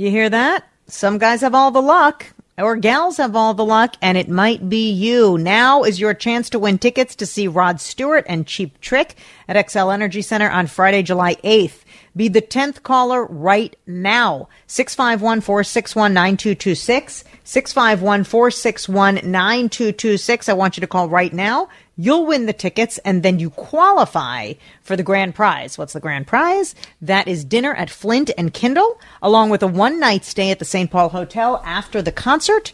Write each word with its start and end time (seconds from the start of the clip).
You 0.00 0.10
hear 0.10 0.30
that? 0.30 0.64
Some 0.86 1.18
guys 1.18 1.42
have 1.42 1.54
all 1.54 1.70
the 1.70 1.82
luck, 1.82 2.24
or 2.56 2.74
gals 2.76 3.18
have 3.18 3.36
all 3.36 3.52
the 3.52 3.66
luck, 3.66 3.96
and 4.00 4.16
it 4.16 4.30
might 4.30 4.66
be 4.66 4.90
you. 4.90 5.36
Now 5.36 5.82
is 5.82 6.00
your 6.00 6.14
chance 6.14 6.48
to 6.50 6.58
win 6.58 6.78
tickets 6.78 7.14
to 7.16 7.26
see 7.26 7.46
Rod 7.46 7.82
Stewart 7.82 8.24
and 8.26 8.46
Cheap 8.46 8.80
Trick 8.80 9.16
at 9.46 9.56
Xcel 9.56 9.92
Energy 9.92 10.22
Center 10.22 10.48
on 10.48 10.68
Friday, 10.68 11.02
July 11.02 11.34
8th. 11.44 11.84
Be 12.16 12.28
the 12.28 12.40
10th 12.40 12.82
caller 12.82 13.26
right 13.26 13.76
now. 13.86 14.48
651 14.68 15.42
461 15.42 16.14
9226. 16.14 17.24
651 17.44 18.24
461 18.24 19.14
9226. 19.16 20.48
I 20.48 20.52
want 20.54 20.78
you 20.78 20.80
to 20.80 20.86
call 20.86 21.10
right 21.10 21.34
now. 21.34 21.68
You'll 22.02 22.24
win 22.24 22.46
the 22.46 22.54
tickets 22.54 22.96
and 23.04 23.22
then 23.22 23.38
you 23.38 23.50
qualify 23.50 24.54
for 24.80 24.96
the 24.96 25.02
grand 25.02 25.34
prize. 25.34 25.76
What's 25.76 25.92
the 25.92 26.00
grand 26.00 26.26
prize? 26.26 26.74
That 27.02 27.28
is 27.28 27.44
dinner 27.44 27.74
at 27.74 27.90
Flint 27.90 28.30
and 28.38 28.54
Kindle, 28.54 28.98
along 29.20 29.50
with 29.50 29.62
a 29.62 29.66
one 29.66 30.00
night 30.00 30.24
stay 30.24 30.50
at 30.50 30.58
the 30.58 30.64
St. 30.64 30.90
Paul 30.90 31.10
Hotel 31.10 31.60
after 31.62 32.00
the 32.00 32.10
concert. 32.10 32.72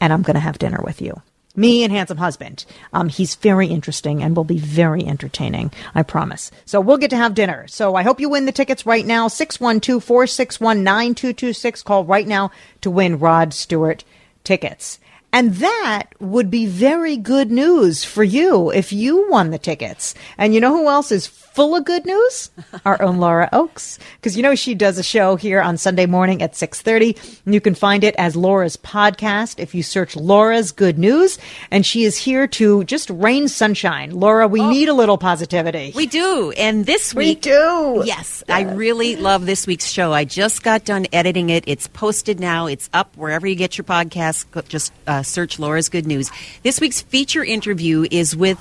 And 0.00 0.10
I'm 0.10 0.22
going 0.22 0.36
to 0.36 0.40
have 0.40 0.56
dinner 0.56 0.80
with 0.82 1.02
you. 1.02 1.20
Me 1.54 1.84
and 1.84 1.92
handsome 1.92 2.16
husband. 2.16 2.64
Um, 2.94 3.10
he's 3.10 3.34
very 3.34 3.66
interesting 3.66 4.22
and 4.22 4.34
will 4.34 4.44
be 4.44 4.58
very 4.58 5.04
entertaining. 5.04 5.70
I 5.94 6.02
promise. 6.02 6.50
So 6.64 6.80
we'll 6.80 6.96
get 6.96 7.10
to 7.10 7.16
have 7.18 7.34
dinner. 7.34 7.68
So 7.68 7.94
I 7.94 8.04
hope 8.04 8.20
you 8.20 8.30
win 8.30 8.46
the 8.46 8.52
tickets 8.52 8.86
right 8.86 9.04
now. 9.04 9.28
612 9.28 10.02
461 10.02 10.82
9226. 10.82 11.82
Call 11.82 12.06
right 12.06 12.26
now 12.26 12.50
to 12.80 12.90
win 12.90 13.18
Rod 13.18 13.52
Stewart 13.52 14.02
tickets. 14.44 14.98
And 15.36 15.52
that 15.56 16.04
would 16.18 16.50
be 16.50 16.64
very 16.64 17.18
good 17.18 17.50
news 17.50 18.04
for 18.04 18.24
you 18.24 18.70
if 18.72 18.90
you 18.90 19.28
won 19.28 19.50
the 19.50 19.58
tickets. 19.58 20.14
And 20.38 20.54
you 20.54 20.62
know 20.62 20.72
who 20.74 20.88
else 20.88 21.12
is 21.12 21.26
full 21.26 21.76
of 21.76 21.84
good 21.84 22.06
news? 22.06 22.50
Our 22.86 23.02
own 23.02 23.18
Laura 23.18 23.50
Oakes. 23.52 23.98
Because 24.16 24.34
you 24.34 24.42
know 24.42 24.54
she 24.54 24.74
does 24.74 24.96
a 24.98 25.02
show 25.02 25.36
here 25.36 25.60
on 25.60 25.76
Sunday 25.76 26.06
morning 26.06 26.40
at 26.40 26.54
6.30. 26.54 27.42
And 27.44 27.52
you 27.52 27.60
can 27.60 27.74
find 27.74 28.02
it 28.02 28.14
as 28.16 28.34
Laura's 28.34 28.78
podcast 28.78 29.58
if 29.60 29.74
you 29.74 29.82
search 29.82 30.16
Laura's 30.16 30.72
Good 30.72 30.98
News. 30.98 31.38
And 31.70 31.84
she 31.84 32.04
is 32.04 32.16
here 32.16 32.46
to 32.48 32.84
just 32.84 33.10
rain 33.10 33.48
sunshine. 33.48 34.12
Laura, 34.12 34.48
we 34.48 34.66
need 34.66 34.88
a 34.88 34.94
little 34.94 35.18
positivity. 35.18 35.92
We 35.94 36.06
do. 36.06 36.52
And 36.56 36.86
this 36.86 37.14
week 37.14 37.44
We 37.44 37.50
do. 37.52 38.02
Yes, 38.06 38.42
I 38.48 38.62
really 38.62 39.16
love 39.16 39.44
this 39.44 39.66
week's 39.66 39.90
show. 39.90 40.14
I 40.14 40.24
just 40.24 40.62
got 40.62 40.86
done 40.86 41.06
editing 41.12 41.50
it. 41.50 41.64
It's 41.66 41.88
posted 41.88 42.40
now. 42.40 42.68
It's 42.68 42.88
up 42.94 43.14
wherever 43.18 43.46
you 43.46 43.54
get 43.54 43.76
your 43.76 43.84
podcasts. 43.84 44.50
Go- 44.50 44.62
Just 44.62 44.94
uh, 45.06 45.22
search 45.26 45.58
Laura's 45.58 45.88
Good 45.88 46.06
News. 46.06 46.30
This 46.62 46.80
week's 46.80 47.00
feature 47.00 47.44
interview 47.44 48.06
is 48.10 48.36
with 48.36 48.58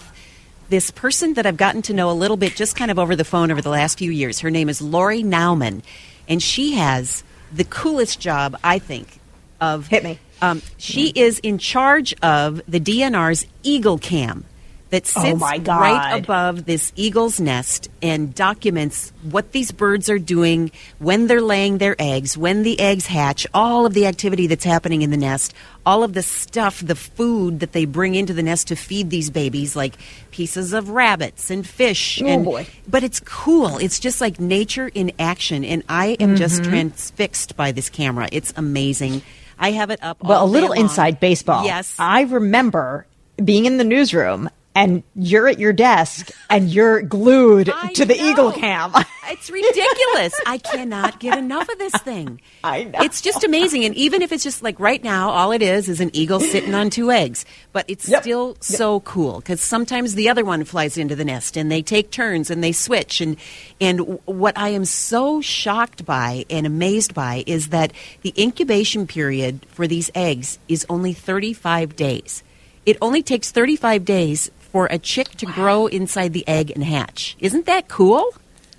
this 0.70 0.92
person 0.92 1.36
that 1.36 1.46
I've 1.46 1.58
gotten 1.58 1.81
to 1.84 1.94
know 1.94 2.09
a 2.09 2.14
little 2.14 2.38
bit 2.38 2.56
just 2.56 2.76
kind 2.76 2.90
of 2.90 2.98
over 2.98 3.16
the 3.16 3.24
phone 3.24 3.52
over 3.52 3.62
the 3.62 3.70
last 3.70 3.98
few 3.98 4.12
years. 4.12 4.40
Her 4.40 4.50
name 4.50 4.70
is 4.70 4.81
Lori 4.81 5.24
Naumann, 5.24 5.84
and 6.28 6.42
she 6.42 6.74
has 6.74 7.24
the 7.54 7.64
coolest 7.64 8.20
job, 8.20 8.58
I 8.64 8.80
think, 8.80 9.20
of. 9.62 9.88
Hit 9.88 10.04
me. 10.04 10.20
Um, 10.42 10.62
she 10.78 11.09
is 11.16 11.40
in 11.40 11.58
charge 11.58 12.14
of 12.22 12.62
the 12.68 12.80
DNR's 12.80 13.46
Eagle 13.64 13.98
Cam 13.98 14.46
that 14.95 15.11
Oh, 15.16 15.22
sits 15.22 15.39
God. 15.63 15.81
right 15.81 16.17
above 16.17 16.66
this 16.66 16.91
eagle's 16.95 17.39
nest 17.39 17.89
and 18.01 18.33
documents 18.33 19.11
what 19.29 19.51
these 19.51 19.72
birds 19.72 20.09
are 20.09 20.19
doing 20.19 20.72
when 21.00 21.28
they're 21.28 21.41
laying 21.41 21.78
their 21.79 21.95
eggs, 22.00 22.38
when 22.38 22.63
the 22.63 22.79
eggs 22.79 23.06
hatch, 23.07 23.45
all 23.53 23.85
of 23.85 23.94
the 23.94 24.06
activity 24.07 24.47
that's 24.47 24.63
happening 24.63 25.01
in 25.01 25.11
the 25.11 25.17
nest, 25.17 25.53
all 25.85 26.03
of 26.03 26.13
the 26.13 26.22
stuff, 26.23 26.79
the 26.79 26.95
food 26.95 27.59
that 27.59 27.72
they 27.73 27.85
bring 27.85 28.16
into 28.16 28.33
the 28.33 28.41
nest 28.44 28.67
to 28.69 28.75
feed 28.75 29.09
these 29.09 29.29
babies, 29.29 29.75
like 29.75 29.95
pieces 30.31 30.73
of 30.73 30.89
rabbits 30.89 31.50
and 31.51 31.67
fish. 31.67 32.22
Oh, 32.22 32.27
and, 32.27 32.45
boy. 32.45 32.67
But 32.88 33.03
it's 33.03 33.19
cool. 33.19 33.77
It's 33.77 34.00
just 34.00 34.22
like 34.22 34.39
nature 34.39 34.88
in 34.94 35.12
action. 35.19 35.63
And 35.66 35.83
I 35.89 36.16
am 36.19 36.35
just 36.35 36.62
Mm-hmm. 36.62 36.69
transfixed 36.72 37.56
by 37.57 37.72
this 37.72 37.89
camera. 37.89 38.29
It's 38.31 38.53
amazing. 38.56 39.22
I 39.59 39.72
have 39.72 39.89
it 39.89 40.00
up. 40.03 40.23
Well, 40.23 40.44
a 40.44 40.47
little 40.47 40.72
inside 40.72 41.19
baseball. 41.19 41.66
Yes. 41.66 41.95
I 42.00 42.22
remember 42.23 43.06
being 43.44 43.66
in 43.66 43.77
the 43.77 43.83
newsroom 43.83 44.50
and 44.75 45.02
you're 45.16 45.47
at 45.47 45.58
your 45.58 45.74
desk 45.74 46.30
and 46.50 46.69
you're 46.69 47.02
glued 47.02 47.69
I 47.74 47.94
to 47.94 48.06
the 48.06 48.16
know. 48.16 48.30
Eagle 48.30 48.52
Cam. 48.52 48.94
It's 49.28 49.50
ridiculous. 49.50 50.40
I 50.46 50.59
cannot 50.59 51.19
get 51.19 51.36
enough 51.36 51.68
of 51.68 51.80
this 51.80 51.94
thing. 52.03 52.40
I 52.63 52.84
know. 52.84 53.00
It's 53.02 53.22
just 53.22 53.44
amazing. 53.44 53.84
And 53.84 53.96
even 53.96 54.22
if 54.22 54.31
it's 54.31 54.44
just 54.44 54.62
like 54.62 54.80
right 54.80 55.03
now, 55.03 55.31
all 55.31 55.52
it 55.52 55.63
is 55.63 55.90
is 55.90 56.00
an 56.00 56.12
eagle 56.16 56.40
sitting 56.40 56.75
on 56.75 56.91
two 56.91 57.09
eggs. 57.09 57.44
But 57.74 57.86
it's 57.88 58.08
Yep. 58.08 58.22
still 58.22 58.58
so 58.59 59.00
cool 59.00 59.40
because 59.40 59.62
sometimes 59.62 60.13
the 60.13 60.30
other 60.30 60.46
one 60.46 60.63
flies 60.63 60.96
into 60.96 61.16
the 61.16 61.25
nest 61.25 61.57
and 61.57 61.72
they 61.72 61.81
take 61.81 62.12
turns 62.12 62.52
and 62.52 62.63
they 62.63 62.72
switch. 62.72 63.19
And, 63.19 63.38
and 63.81 64.19
what 64.25 64.56
I 64.59 64.69
am 64.69 64.86
so 64.86 65.42
shocked 65.42 66.06
by 66.06 66.46
and 66.52 66.68
amazed 66.68 67.16
by 67.16 67.44
is 67.47 67.69
that 67.69 67.94
the 68.22 68.34
incubation 68.38 69.07
period 69.07 69.66
for 69.72 69.88
these 69.88 70.12
eggs 70.13 70.59
is 70.68 70.86
only 70.88 71.13
35 71.13 71.96
days. 71.96 72.44
It 72.86 72.96
only 73.02 73.24
takes 73.24 73.50
35 73.50 74.06
days 74.06 74.52
for 74.75 74.90
a 74.91 75.00
chick 75.00 75.30
to 75.30 75.46
grow 75.46 75.88
inside 75.88 76.34
the 76.34 76.46
egg 76.50 76.69
and 76.69 76.84
hatch. 76.84 77.38
Isn't 77.40 77.66
that 77.66 77.88
cool? 77.88 78.34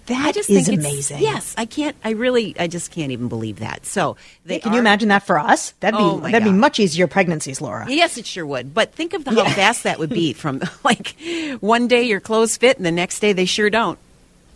That 0.09 0.27
I 0.27 0.31
just 0.31 0.51
is 0.51 0.67
think 0.67 0.79
amazing. 0.79 1.23
Yes, 1.23 1.55
I 1.57 1.65
can't. 1.65 1.97
I 2.05 2.11
really, 2.11 2.55
I 2.61 2.67
just 2.67 2.91
can't 2.91 3.13
even 3.13 3.29
believe 3.29 3.61
that. 3.61 3.87
So, 3.87 4.19
they 4.45 4.59
Can 4.59 4.75
you 4.75 4.79
imagine 4.79 5.09
that 5.09 5.23
for 5.23 5.39
us? 5.39 5.71
That'd 5.81 5.97
be 5.97 6.05
Oh, 6.05 6.19
my 6.19 6.33
that'd 6.33 6.45
be 6.45 6.53
much 6.53 6.79
easier 6.79 7.07
pregnancies, 7.07 7.63
Laura. 7.63 7.87
Yes, 7.89 8.19
it 8.19 8.27
sure 8.27 8.45
would. 8.45 8.75
But 8.75 8.93
think 8.93 9.15
of 9.15 9.25
the, 9.25 9.31
how 9.31 9.47
fast 9.47 9.85
that 9.85 9.99
would 9.99 10.11
be. 10.11 10.35
From 10.35 10.61
like 10.85 11.17
one 11.61 11.89
day 11.89 12.03
your 12.03 12.21
clothes 12.21 12.59
fit, 12.59 12.77
and 12.77 12.85
the 12.85 12.93
next 12.93 13.21
day 13.21 13.33
they 13.33 13.47
sure 13.47 13.71
don't. 13.71 13.99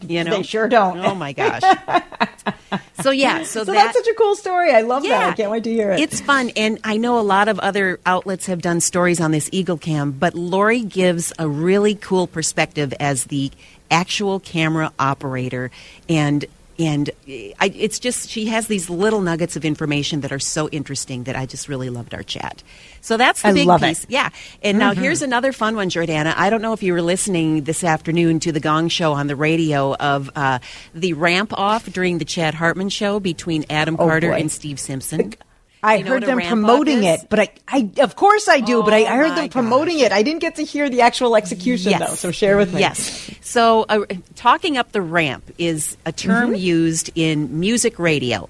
You 0.03 0.25
know, 0.25 0.39
They 0.39 0.43
sure 0.43 0.69
don't. 0.69 0.99
Oh 0.99 1.15
my 1.15 1.33
gosh. 1.33 1.63
so 3.01 3.11
yeah, 3.11 3.43
so, 3.43 3.65
So 3.65 3.65
that, 3.65 3.73
that's 3.73 3.99
such 3.99 4.07
a 4.07 4.15
cool 4.15 4.37
story. 4.37 4.73
I 4.73 4.81
love 4.83 5.03
that. 5.03 5.31
I 5.31 5.33
can't 5.35 5.51
wait 5.51 5.65
to 5.65 5.71
hear 5.71 5.93
it. 5.93 6.01
It's 6.01 6.21
fun, 6.21 6.51
and 6.57 6.79
I 6.85 6.97
know 6.97 7.19
a 7.19 7.23
lot 7.23 7.49
of 7.49 7.59
other 7.59 8.01
outlets 8.07 8.47
have 8.47 8.63
done 8.63 8.81
stories 8.81 9.21
on 9.21 9.31
this 9.31 9.49
Eagle 9.53 9.79
Cam, 9.79 10.13
but 10.13 10.35
Lori 10.35 10.83
gives 10.83 11.33
a 11.39 11.49
really 11.49 11.95
cool 11.95 12.27
perspective 12.27 12.95
as 13.01 13.25
the 13.25 13.51
actual 13.91 14.41
camera 14.41 14.93
operator, 14.99 15.71
and 16.09 16.45
and 16.81 17.11
I, 17.29 17.73
it's 17.77 17.99
just 17.99 18.31
she 18.31 18.47
has 18.47 18.67
these 18.67 18.89
little 18.89 19.21
nuggets 19.21 19.55
of 19.55 19.65
information 19.65 20.23
that 20.23 20.33
are 20.33 20.39
so 20.39 20.69
interesting 20.71 21.25
that 21.25 21.37
I 21.37 21.45
just 21.45 21.69
really 21.69 21.91
loved 21.91 22.15
our 22.15 22.23
chat. 22.23 22.63
So 23.03 23.17
that's 23.19 23.43
the 23.43 23.49
I 23.49 23.53
big 23.53 23.67
love 23.67 23.83
it. 23.83 23.89
piece. 23.89 24.07
Yeah. 24.09 24.31
And 24.63 24.79
now 24.79 24.95
here's 24.95 25.21
another 25.21 25.53
fun 25.53 25.77
one, 25.77 25.91
Jordana. 25.91 26.33
I 26.37 26.49
don't 26.49 26.63
know 26.63 26.73
if 26.73 26.83
you 26.83 26.95
were 26.95 27.03
listening 27.03 27.65
this 27.65 27.85
afternoon 27.85 28.41
to 28.41 28.53
the 28.53 28.61
Gong 28.61 28.89
Show 28.89 29.13
on 29.13 29.27
the 29.27 29.37
radio 29.37 29.95
of 29.95 30.31
uh, 30.35 30.59
the 30.95 31.13
ramp 31.13 31.53
off 31.53 31.85
during 31.93 32.19
the 32.19 32.25
Chad 32.25 32.55
Hartman 32.55 32.89
show 32.89 33.21
between 33.21 33.65
Adam 33.69 33.97
Carter 33.97 34.31
boy. 34.31 34.37
and 34.39 34.51
Steve 34.51 34.81
Simpson. 34.81 35.35
I 35.83 35.97
You 35.97 36.05
know 36.05 36.11
heard 36.11 36.23
them 36.25 36.41
promoting 36.41 37.05
it, 37.05 37.27
but 37.31 37.39
I, 37.41 37.49
I, 37.69 37.91
of 38.01 38.15
course 38.17 38.49
I 38.49 38.61
do, 38.61 38.83
but 38.83 38.93
I, 38.93 39.05
I 39.05 39.13
Oh, 39.15 39.17
heard 39.17 39.37
them 39.39 39.49
promoting 39.49 39.99
it. 40.01 40.13
I 40.13 40.23
didn't 40.23 40.41
get 40.41 40.57
to 40.57 40.65
hear 40.65 40.89
the 40.91 41.01
actual 41.01 41.37
execution 41.37 41.99
though. 41.99 42.15
So 42.15 42.31
share 42.31 42.57
with 42.57 42.75
me. 42.75 42.81
Yes. 42.81 43.31
So, 43.41 43.87
uh, 43.89 44.05
talking 44.35 44.77
up 44.77 44.93
the 44.93 45.01
ramp 45.03 45.45
is 45.59 45.97
a 46.05 46.13
term 46.13 46.51
Mm-hmm. 46.51 46.55
used 46.57 47.11
in 47.15 47.59
music 47.61 47.99
radio. 47.99 48.49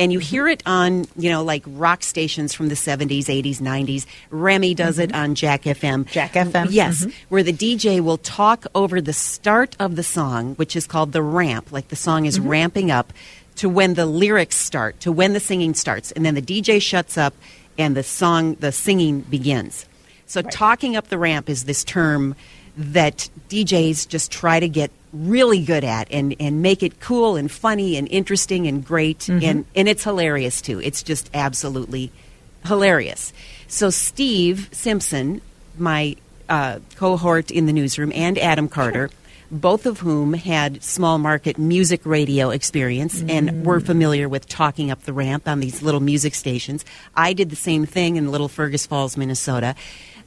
And 0.00 0.12
you 0.12 0.18
hear 0.18 0.48
it 0.48 0.64
on, 0.66 1.06
you 1.16 1.30
know, 1.30 1.44
like 1.44 1.62
rock 1.66 2.02
stations 2.02 2.52
from 2.52 2.68
the 2.68 2.74
70s, 2.74 3.26
80s, 3.26 3.58
90s. 3.60 4.04
Remy 4.30 4.74
does 4.74 4.98
it 4.98 5.14
on 5.14 5.36
Jack 5.36 5.62
FM. 5.62 6.04
Mm-hmm. 6.04 6.10
Jack 6.10 6.32
FM, 6.32 6.66
Yes. 6.70 7.04
mhm. 7.06 7.12
Where 7.28 7.44
the 7.44 7.52
DJ 7.52 8.00
will 8.00 8.18
talk 8.18 8.66
over 8.74 9.00
the 9.00 9.12
start 9.12 9.76
of 9.78 9.94
the 9.94 10.02
song, 10.02 10.54
which 10.56 10.74
is 10.74 10.86
called 10.88 11.12
the 11.12 11.22
ramp, 11.22 11.70
like 11.70 11.88
the 11.88 11.94
song 11.96 12.22
Mm-hmm. 12.22 12.28
is 12.28 12.40
ramping 12.40 12.90
up 12.90 13.12
to 13.56 13.68
when 13.68 13.94
the 13.94 14.06
lyrics 14.06 14.56
start, 14.56 15.00
to 15.00 15.12
when 15.12 15.32
the 15.32 15.40
singing 15.40 15.74
starts, 15.74 16.12
and 16.12 16.24
then 16.24 16.34
the 16.34 16.42
DJ 16.42 16.80
shuts 16.80 17.18
up 17.18 17.34
and 17.78 17.96
the 17.96 18.02
song, 18.02 18.54
the 18.54 18.72
singing 18.72 19.20
begins. 19.20 19.86
So 20.26 20.42
talking 20.42 20.96
up 20.96 21.08
the 21.08 21.18
ramp 21.18 21.48
is 21.48 21.64
this 21.64 21.84
term 21.84 22.34
that 22.76 23.28
DJs 23.48 24.08
just 24.08 24.30
try 24.30 24.60
to 24.60 24.68
get 24.68 24.90
really 25.12 25.64
good 25.64 25.84
at 25.84 26.10
and, 26.10 26.34
and 26.38 26.60
make 26.60 26.82
it 26.82 27.00
cool 27.00 27.36
and 27.36 27.50
funny 27.50 27.96
and 27.96 28.06
interesting 28.08 28.66
and 28.66 28.84
great 28.84 29.28
and, 29.42 29.64
and 29.74 29.88
it's 29.88 30.04
hilarious 30.04 30.60
too. 30.60 30.80
It's 30.80 31.02
just 31.02 31.30
absolutely 31.32 32.12
hilarious. 32.66 33.32
So 33.68 33.90
Steve 33.90 34.68
Simpson, 34.72 35.40
my 35.78 36.16
uh, 36.48 36.80
cohort 36.96 37.50
in 37.50 37.66
the 37.66 37.72
newsroom, 37.72 38.12
and 38.14 38.38
Adam 38.38 38.68
Carter, 38.68 39.10
both 39.50 39.86
of 39.86 40.00
whom 40.00 40.34
had 40.34 40.82
small 40.82 41.18
market 41.18 41.58
music 41.58 42.00
radio 42.04 42.50
experience 42.50 43.22
and 43.28 43.48
mm. 43.48 43.64
were 43.64 43.80
familiar 43.80 44.28
with 44.28 44.48
talking 44.48 44.90
up 44.90 45.02
the 45.02 45.12
ramp 45.12 45.46
on 45.46 45.60
these 45.60 45.82
little 45.82 46.00
music 46.00 46.34
stations. 46.34 46.84
I 47.14 47.32
did 47.32 47.50
the 47.50 47.56
same 47.56 47.86
thing 47.86 48.16
in 48.16 48.30
Little 48.30 48.48
Fergus 48.48 48.86
Falls, 48.86 49.16
Minnesota. 49.16 49.74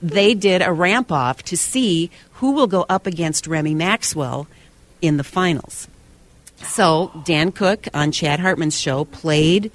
They 0.01 0.33
did 0.33 0.62
a 0.62 0.71
ramp 0.71 1.12
off 1.12 1.44
to 1.44 1.57
see 1.57 2.10
who 2.33 2.51
will 2.51 2.68
go 2.68 2.86
up 2.88 3.06
against 3.06 3.48
Remy 3.48 3.75
Maxwell 3.75 4.48
in 5.01 5.18
the 5.18 5.24
finals. 5.24 5.88
So 6.57 7.12
Dan 7.25 7.51
Cook 7.51 7.88
on 7.94 8.12
Chad 8.12 8.39
Hartman's 8.39 8.80
show 8.80 9.06
played 9.06 9.71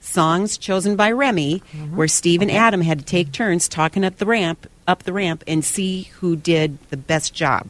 songs 0.00 0.58
chosen 0.58 0.96
by 0.96 1.10
Remy, 1.10 1.60
mm-hmm. 1.60 1.96
where 1.96 2.08
Steve 2.08 2.42
and 2.42 2.50
Adam 2.50 2.82
had 2.82 2.98
to 2.98 3.04
take 3.04 3.32
turns 3.32 3.68
talking 3.68 4.04
up 4.04 4.16
the 4.18 4.26
ramp, 4.26 4.68
up 4.86 5.02
the 5.02 5.12
ramp, 5.12 5.42
and 5.46 5.64
see 5.64 6.02
who 6.20 6.36
did 6.36 6.78
the 6.90 6.96
best 6.96 7.34
job. 7.34 7.68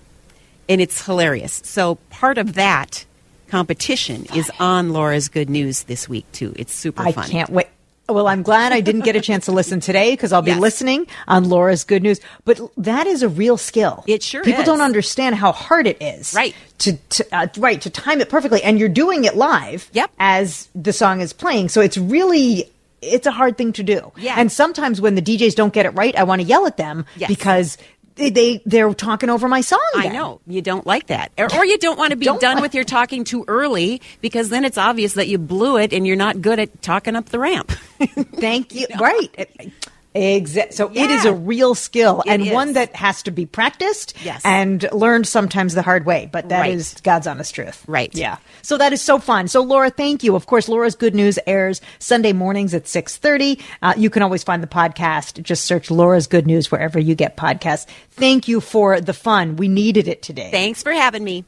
And 0.69 0.81
it's 0.81 1.05
hilarious. 1.05 1.61
So 1.65 1.97
part 2.11 2.39
of 2.39 2.55
that 2.55 3.05
competition 3.49 4.27
is 4.35 4.51
on 4.59 4.93
Laura's 4.93 5.29
Good 5.29 5.49
News 5.51 5.85
this 5.85 6.09
week 6.09 6.25
too. 6.33 6.53
It's 6.57 6.73
super 6.73 7.03
I 7.03 7.13
fun. 7.13 7.25
I 7.25 7.29
can't 7.29 7.51
wait. 7.51 7.67
Well, 8.07 8.27
I'm 8.29 8.43
glad 8.43 8.73
I 8.73 8.83
didn't 8.83 9.01
get 9.03 9.17
a 9.17 9.21
chance 9.21 9.47
to 9.47 9.53
listen 9.53 9.81
today 9.81 10.11
because 10.13 10.31
I'll 10.31 10.43
be 10.43 10.51
Yes. 10.51 10.61
listening 10.61 11.07
on 11.27 11.49
Laura's 11.49 11.85
Good 11.85 12.03
News. 12.03 12.21
But 12.45 12.61
that 12.77 13.07
is 13.07 13.23
a 13.23 13.31
real 13.31 13.57
skill. 13.57 14.05
It 14.07 14.23
sure 14.23 14.45
People 14.45 14.61
is. 14.61 14.67
don't 14.67 14.83
understand 14.83 15.37
how 15.37 15.53
hard 15.53 15.87
it 15.87 15.97
is. 16.03 16.35
Right. 16.35 16.55
To, 16.81 16.93
to 16.97 17.27
uh, 17.35 17.47
right 17.57 17.81
to 17.81 17.89
time 17.89 18.21
it 18.21 18.29
perfectly, 18.29 18.63
and 18.63 18.79
you're 18.79 18.91
doing 18.91 19.25
it 19.25 19.37
live. 19.37 19.89
Yep. 19.95 20.11
As 20.19 20.69
the 20.75 20.93
song 20.93 21.23
is 21.23 21.33
playing, 21.33 21.71
so 21.71 21.81
it's 21.81 21.97
really 21.97 22.71
it's 23.01 23.27
a 23.27 23.31
hard 23.31 23.57
thing 23.57 23.73
to 23.75 23.83
do. 23.83 24.13
Yeah. 24.19 24.35
And 24.39 24.51
sometimes 24.53 25.01
when 25.01 25.15
the 25.15 25.23
DJs 25.23 25.55
don't 25.55 25.73
get 25.73 25.87
it 25.87 25.91
right, 25.91 26.15
I 26.17 26.25
want 26.25 26.41
to 26.43 26.47
yell 26.47 26.67
at 26.67 26.77
them 26.79 27.05
Yes. 27.17 27.29
because 27.29 27.79
they, 28.17 28.31
they 28.31 28.63
they're 28.65 28.93
talking 28.95 29.29
over 29.31 29.49
my 29.49 29.61
song. 29.61 29.81
I 29.95 30.09
know 30.09 30.41
you 30.47 30.63
don't 30.63 30.87
like 30.87 31.09
that, 31.09 31.33
or, 31.39 31.53
or 31.55 31.65
you 31.65 31.79
don't 31.79 31.99
want 31.99 32.11
to 32.11 32.17
be 32.17 32.27
done 32.27 32.41
like- 32.41 32.63
with 32.63 32.75
your 32.75 32.85
talking 32.85 33.25
too 33.25 33.45
early 33.49 34.01
because 34.21 34.49
then 34.51 34.65
it's 34.65 34.79
obvious 34.79 35.15
that 35.15 35.29
you 35.29 35.39
blew 35.39 35.77
it 35.79 35.93
and 35.93 36.07
you're 36.07 36.17
not 36.17 36.41
good 36.41 36.59
at 36.59 36.81
talking 36.83 37.17
up 37.17 37.27
the 37.31 37.39
ramp. 37.39 37.71
Thank 38.37 38.75
you. 38.75 38.87
Right. 39.01 39.73
Exactly. 40.17 40.77
So 40.77 40.91
it 40.95 41.11
is 41.11 41.25
a 41.25 41.35
real 41.35 41.75
skill 41.75 42.21
It 42.25 42.31
and 42.31 42.43
is. 42.47 42.53
one 42.53 42.75
that 42.75 42.95
has 42.95 43.23
to 43.25 43.33
be 43.33 43.47
practiced 43.47 44.15
Yes. 44.25 44.41
and 44.45 44.87
learned 44.93 45.27
sometimes 45.27 45.75
the 45.75 45.83
hard 45.83 46.07
way, 46.07 46.29
but 46.31 46.49
that 46.51 46.69
is 46.71 46.93
Right. 46.95 47.03
God's 47.03 47.27
honest 47.27 47.53
truth. 47.55 47.83
Right. 47.89 48.15
Yeah. 48.15 48.37
So 48.63 48.79
that 48.79 48.93
is 48.93 49.03
so 49.03 49.19
fun. 49.19 49.49
So 49.49 49.61
Laura, 49.63 49.91
thank 49.91 50.23
you. 50.23 50.37
Of 50.37 50.47
course, 50.47 50.69
Laura's 50.69 50.95
Good 50.95 51.17
News 51.17 51.39
airs 51.49 51.81
Sunday 51.99 52.33
mornings 52.33 52.75
at 52.75 52.87
6:30. 52.87 53.59
Uh, 53.83 53.95
you 53.97 54.09
can 54.09 54.23
always 54.23 54.45
find 54.45 54.63
the 54.63 54.69
podcast. 54.69 55.43
Just 55.43 55.65
search 55.65 55.91
Laura's 55.91 56.29
Good 56.29 56.47
News 56.47 56.71
wherever 56.71 57.01
you 57.01 57.17
get 57.17 57.37
podcasts. 57.37 57.87
Thank 58.13 58.47
you 58.47 58.61
for 58.61 59.01
the 59.01 59.15
fun. 59.15 59.57
We 59.57 59.67
needed 59.67 60.07
it 60.07 60.23
today. 60.23 60.51
Thanks 60.53 60.83
for 60.83 60.93
having 60.93 61.25
me. 61.25 61.45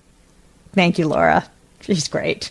Thank 0.75 0.99
you, 0.99 1.07
Laura. 1.07 1.45
She's 1.87 2.09
great. 2.09 2.51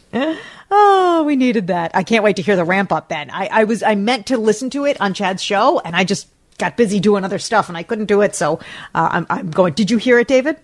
Oh, 0.71 1.23
we 1.25 1.35
needed 1.35 1.67
that. 1.67 1.91
I 1.93 2.03
can't 2.03 2.23
wait 2.23 2.37
to 2.37 2.41
hear 2.41 2.55
the 2.55 2.63
ramp 2.65 2.91
up 2.91 3.09
then. 3.09 3.29
I, 3.29 3.47
I 3.51 3.63
was 3.65 3.83
I 3.83 3.95
meant 3.95 4.27
to 4.27 4.37
listen 4.37 4.69
to 4.71 4.85
it 4.85 4.99
on 4.99 5.13
Chad's 5.13 5.43
show 5.43 5.79
and 5.79 5.95
I 5.95 6.03
just 6.05 6.27
got 6.57 6.77
busy 6.77 6.99
doing 6.99 7.23
other 7.23 7.37
stuff 7.39 7.67
and 7.67 7.77
I 7.77 7.83
couldn't 7.83 8.05
do 8.05 8.21
it. 8.21 8.33
So 8.35 8.59
uh, 8.95 9.09
I'm, 9.11 9.27
I'm 9.29 9.51
going. 9.51 9.73
Did 9.73 9.91
you 9.91 9.97
hear 9.97 10.17
it, 10.19 10.27
David? 10.27 10.57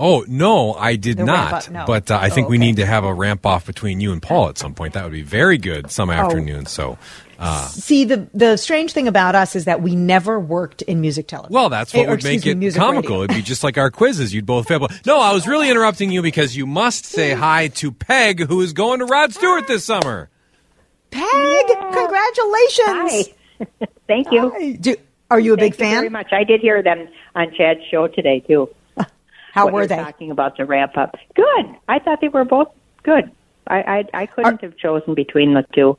Oh 0.00 0.24
no, 0.28 0.74
I 0.74 0.96
did 0.96 1.16
The 1.16 1.24
not. 1.24 1.52
up, 1.52 1.70
no. 1.70 1.84
But 1.86 2.10
uh, 2.10 2.18
I 2.20 2.28
think 2.28 2.46
Oh, 2.46 2.50
we 2.50 2.58
need 2.58 2.76
to 2.76 2.86
have 2.86 3.04
a 3.04 3.12
ramp 3.14 3.44
off 3.46 3.66
between 3.66 4.00
you 4.00 4.12
and 4.12 4.20
Paul 4.22 4.48
at 4.48 4.58
some 4.58 4.74
point. 4.74 4.94
That 4.94 5.02
would 5.04 5.12
be 5.12 5.22
very 5.22 5.58
good 5.58 5.90
some 5.90 6.10
afternoon. 6.10 6.66
So, 6.66 6.98
uh, 7.38 7.66
See, 7.68 8.04
the 8.04 8.28
the 8.34 8.56
strange 8.56 8.92
thing 8.92 9.06
about 9.08 9.34
us 9.34 9.54
is 9.54 9.64
that 9.66 9.80
we 9.80 9.94
never 9.94 10.40
worked 10.40 10.82
in 10.82 11.00
music 11.00 11.28
television. 11.28 11.54
well, 11.54 11.68
that's 11.68 11.94
Eh, 11.94 11.98
what 11.98 12.08
or, 12.08 12.10
would 12.12 12.24
make 12.24 12.44
me, 12.44 12.50
it 12.50 12.54
music 12.56 12.80
comical. 12.80 13.20
radio. 13.20 13.22
It'd 13.24 13.36
be 13.36 13.42
just 13.42 13.62
like 13.62 13.78
our 13.78 13.90
quizzes. 13.90 14.34
You'd 14.34 14.44
both 14.46 14.66
fail. 14.68 14.86
No, 15.06 15.20
I 15.20 15.32
was 15.32 15.46
really 15.46 15.70
interrupting 15.70 16.10
you 16.10 16.20
because 16.22 16.56
you 16.56 16.66
must 16.66 17.04
say 17.06 17.34
hi 17.34 17.68
to 17.68 17.92
Peg, 17.92 18.40
who 18.46 18.60
is 18.60 18.72
going 18.72 18.98
to 18.98 19.04
Rod 19.06 19.32
Stewart 19.32 19.66
this 19.68 19.84
summer. 19.84 20.30
Peg, 21.10 21.66
congratulations! 21.92 22.86
Hi. 22.86 23.22
Thank 24.06 24.32
you. 24.32 24.50
Hi. 24.50 24.72
Do, 24.72 24.96
are 25.30 25.40
you 25.40 25.54
a 25.54 25.56
big 25.56 25.74
Thank 25.74 25.78
you 25.90 25.94
fan? 25.94 26.00
very 26.02 26.10
much. 26.10 26.28
I 26.32 26.44
did 26.44 26.60
hear 26.60 26.82
them 26.82 27.08
on 27.34 27.52
Chad's 27.56 27.80
show 27.90 28.08
today 28.08 28.40
too. 28.40 28.68
How 29.52 29.68
were 29.68 29.86
they? 29.86 29.96
talking 29.96 30.30
about 30.30 30.56
the 30.56 30.64
ramp 30.64 30.96
up? 30.96 31.16
Good. 31.34 31.66
I 31.88 31.98
thought 31.98 32.20
they 32.20 32.28
were 32.28 32.44
both 32.44 32.68
good. 33.02 33.30
I 33.66 34.04
I, 34.14 34.22
I 34.22 34.26
couldn't 34.26 34.60
have 34.62 34.76
chosen 34.76 35.14
between 35.14 35.54
the 35.54 35.64
two. 35.74 35.96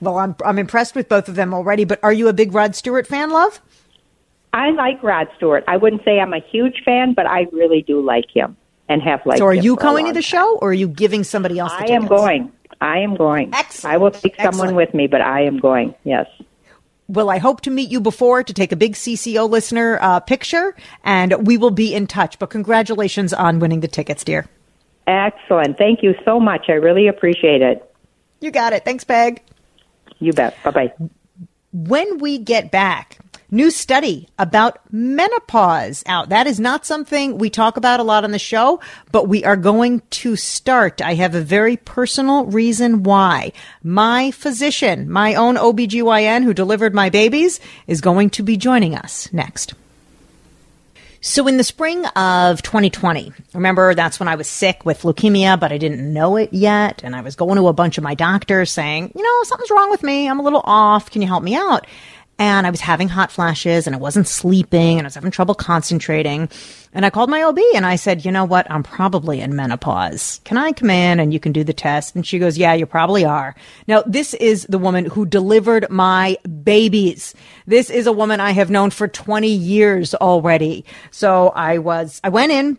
Well, 0.00 0.18
I'm 0.18 0.36
I'm 0.44 0.58
impressed 0.58 0.94
with 0.94 1.08
both 1.08 1.28
of 1.28 1.34
them 1.34 1.52
already. 1.52 1.84
But 1.84 2.00
are 2.02 2.12
you 2.12 2.28
a 2.28 2.32
big 2.32 2.54
Rod 2.54 2.74
Stewart 2.74 3.06
fan, 3.06 3.30
love? 3.30 3.60
I 4.52 4.70
like 4.70 5.02
Rod 5.02 5.28
Stewart. 5.36 5.64
I 5.68 5.76
wouldn't 5.76 6.04
say 6.04 6.18
I'm 6.20 6.32
a 6.32 6.40
huge 6.40 6.82
fan, 6.84 7.12
but 7.14 7.26
I 7.26 7.46
really 7.52 7.82
do 7.82 8.00
like 8.00 8.26
him 8.34 8.56
and 8.88 9.02
have 9.02 9.24
liked 9.26 9.38
So, 9.38 9.46
are 9.46 9.54
you 9.54 9.76
going 9.76 10.06
to 10.06 10.12
the 10.12 10.22
time. 10.22 10.22
show, 10.22 10.58
or 10.58 10.70
are 10.70 10.74
you 10.74 10.88
giving 10.88 11.24
somebody 11.24 11.58
else? 11.58 11.72
The 11.72 11.92
I 11.92 11.94
am 11.94 12.06
going. 12.06 12.52
I 12.80 12.98
am 12.98 13.16
going. 13.16 13.54
Excellent. 13.54 13.94
I 13.94 13.98
will 13.98 14.10
take 14.10 14.40
someone 14.40 14.74
with 14.74 14.94
me, 14.94 15.06
but 15.06 15.20
I 15.20 15.42
am 15.42 15.58
going. 15.58 15.94
Yes. 16.04 16.26
Well, 17.08 17.30
I 17.30 17.38
hope 17.38 17.62
to 17.62 17.70
meet 17.70 17.90
you 17.90 18.00
before 18.00 18.42
to 18.44 18.52
take 18.52 18.70
a 18.70 18.76
big 18.76 18.94
CCO 18.94 19.48
listener 19.48 19.98
uh, 20.00 20.20
picture, 20.20 20.76
and 21.02 21.46
we 21.46 21.56
will 21.56 21.70
be 21.70 21.94
in 21.94 22.06
touch. 22.06 22.38
But 22.38 22.50
congratulations 22.50 23.32
on 23.32 23.58
winning 23.58 23.80
the 23.80 23.88
tickets, 23.88 24.24
dear. 24.24 24.46
Excellent. 25.06 25.78
Thank 25.78 26.02
you 26.02 26.14
so 26.24 26.38
much. 26.38 26.66
I 26.68 26.72
really 26.72 27.08
appreciate 27.08 27.62
it. 27.62 27.82
You 28.40 28.50
got 28.50 28.74
it. 28.74 28.84
Thanks, 28.84 29.04
Peg. 29.04 29.42
You 30.20 30.32
bet. 30.32 30.56
Bye 30.62 30.70
bye. 30.70 30.92
When 31.72 32.18
we 32.18 32.38
get 32.38 32.70
back, 32.70 33.18
new 33.50 33.70
study 33.70 34.28
about 34.38 34.78
menopause 34.92 36.02
out. 36.06 36.28
That 36.28 36.46
is 36.46 36.60
not 36.60 36.84
something 36.84 37.38
we 37.38 37.50
talk 37.50 37.76
about 37.76 38.00
a 38.00 38.04
lot 38.04 38.24
on 38.24 38.30
the 38.30 38.38
show, 38.38 38.80
but 39.12 39.28
we 39.28 39.44
are 39.44 39.56
going 39.56 40.02
to 40.10 40.36
start. 40.36 41.00
I 41.00 41.14
have 41.14 41.34
a 41.34 41.40
very 41.40 41.76
personal 41.76 42.46
reason 42.46 43.02
why. 43.02 43.52
My 43.82 44.30
physician, 44.30 45.10
my 45.10 45.34
own 45.34 45.56
OBGYN 45.56 46.44
who 46.44 46.54
delivered 46.54 46.94
my 46.94 47.10
babies, 47.10 47.60
is 47.86 48.00
going 48.00 48.30
to 48.30 48.42
be 48.42 48.56
joining 48.56 48.94
us 48.94 49.32
next. 49.32 49.74
So 51.20 51.48
in 51.48 51.56
the 51.56 51.64
spring 51.64 52.06
of 52.06 52.62
2020, 52.62 53.32
remember 53.52 53.94
that's 53.94 54.20
when 54.20 54.28
I 54.28 54.36
was 54.36 54.46
sick 54.46 54.84
with 54.86 55.02
leukemia, 55.02 55.58
but 55.58 55.72
I 55.72 55.78
didn't 55.78 56.12
know 56.12 56.36
it 56.36 56.52
yet. 56.52 57.02
And 57.02 57.16
I 57.16 57.22
was 57.22 57.34
going 57.34 57.56
to 57.56 57.66
a 57.66 57.72
bunch 57.72 57.98
of 57.98 58.04
my 58.04 58.14
doctors 58.14 58.70
saying, 58.70 59.12
you 59.16 59.22
know, 59.22 59.42
something's 59.42 59.70
wrong 59.70 59.90
with 59.90 60.04
me. 60.04 60.28
I'm 60.28 60.38
a 60.38 60.44
little 60.44 60.62
off. 60.64 61.10
Can 61.10 61.20
you 61.20 61.28
help 61.28 61.42
me 61.42 61.56
out? 61.56 61.86
And 62.38 62.66
I 62.66 62.70
was 62.70 62.80
having 62.80 63.08
hot 63.08 63.32
flashes 63.32 63.86
and 63.86 63.96
I 63.96 63.98
wasn't 63.98 64.28
sleeping 64.28 64.98
and 64.98 65.02
I 65.02 65.08
was 65.08 65.16
having 65.16 65.32
trouble 65.32 65.56
concentrating. 65.56 66.48
And 66.92 67.04
I 67.04 67.10
called 67.10 67.30
my 67.30 67.42
OB 67.42 67.58
and 67.74 67.84
I 67.84 67.96
said, 67.96 68.24
you 68.24 68.30
know 68.30 68.44
what? 68.44 68.70
I'm 68.70 68.84
probably 68.84 69.40
in 69.40 69.56
menopause. 69.56 70.40
Can 70.44 70.56
I 70.56 70.70
come 70.72 70.90
in 70.90 71.18
and 71.18 71.32
you 71.32 71.40
can 71.40 71.52
do 71.52 71.64
the 71.64 71.72
test? 71.72 72.14
And 72.14 72.24
she 72.24 72.38
goes, 72.38 72.56
yeah, 72.56 72.74
you 72.74 72.86
probably 72.86 73.24
are. 73.24 73.56
Now, 73.88 74.02
this 74.06 74.34
is 74.34 74.66
the 74.68 74.78
woman 74.78 75.04
who 75.04 75.26
delivered 75.26 75.90
my 75.90 76.36
babies. 76.62 77.34
This 77.66 77.90
is 77.90 78.06
a 78.06 78.12
woman 78.12 78.38
I 78.38 78.52
have 78.52 78.70
known 78.70 78.90
for 78.90 79.08
20 79.08 79.48
years 79.48 80.14
already. 80.14 80.84
So 81.10 81.48
I 81.48 81.78
was, 81.78 82.20
I 82.22 82.28
went 82.28 82.52
in, 82.52 82.78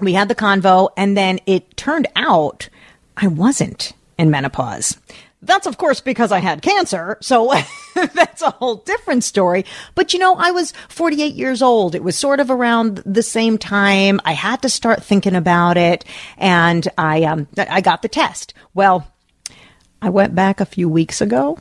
we 0.00 0.12
had 0.12 0.28
the 0.28 0.34
convo, 0.34 0.90
and 0.96 1.16
then 1.16 1.40
it 1.46 1.76
turned 1.76 2.06
out 2.14 2.68
I 3.16 3.26
wasn't 3.26 3.92
in 4.18 4.30
menopause. 4.30 4.96
That's 5.44 5.66
of 5.66 5.78
course 5.78 6.00
because 6.00 6.32
I 6.32 6.38
had 6.38 6.62
cancer. 6.62 7.18
So 7.20 7.52
that's 7.94 8.42
a 8.42 8.50
whole 8.50 8.76
different 8.76 9.24
story. 9.24 9.64
But 9.94 10.12
you 10.12 10.18
know, 10.18 10.34
I 10.36 10.50
was 10.50 10.72
48 10.88 11.34
years 11.34 11.62
old. 11.62 11.94
It 11.94 12.02
was 12.02 12.16
sort 12.16 12.40
of 12.40 12.50
around 12.50 13.02
the 13.06 13.22
same 13.22 13.58
time. 13.58 14.20
I 14.24 14.32
had 14.32 14.62
to 14.62 14.68
start 14.68 15.02
thinking 15.02 15.34
about 15.34 15.76
it 15.76 16.04
and 16.38 16.86
I, 16.98 17.24
um, 17.24 17.46
I 17.56 17.80
got 17.80 18.02
the 18.02 18.08
test. 18.08 18.54
Well, 18.74 19.06
I 20.02 20.10
went 20.10 20.34
back 20.34 20.60
a 20.60 20.66
few 20.66 20.88
weeks 20.88 21.20
ago 21.20 21.58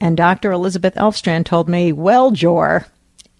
and 0.00 0.16
Dr. 0.16 0.50
Elizabeth 0.52 0.94
Elfstrand 0.94 1.44
told 1.44 1.68
me, 1.68 1.92
well, 1.92 2.30
Jor, 2.30 2.86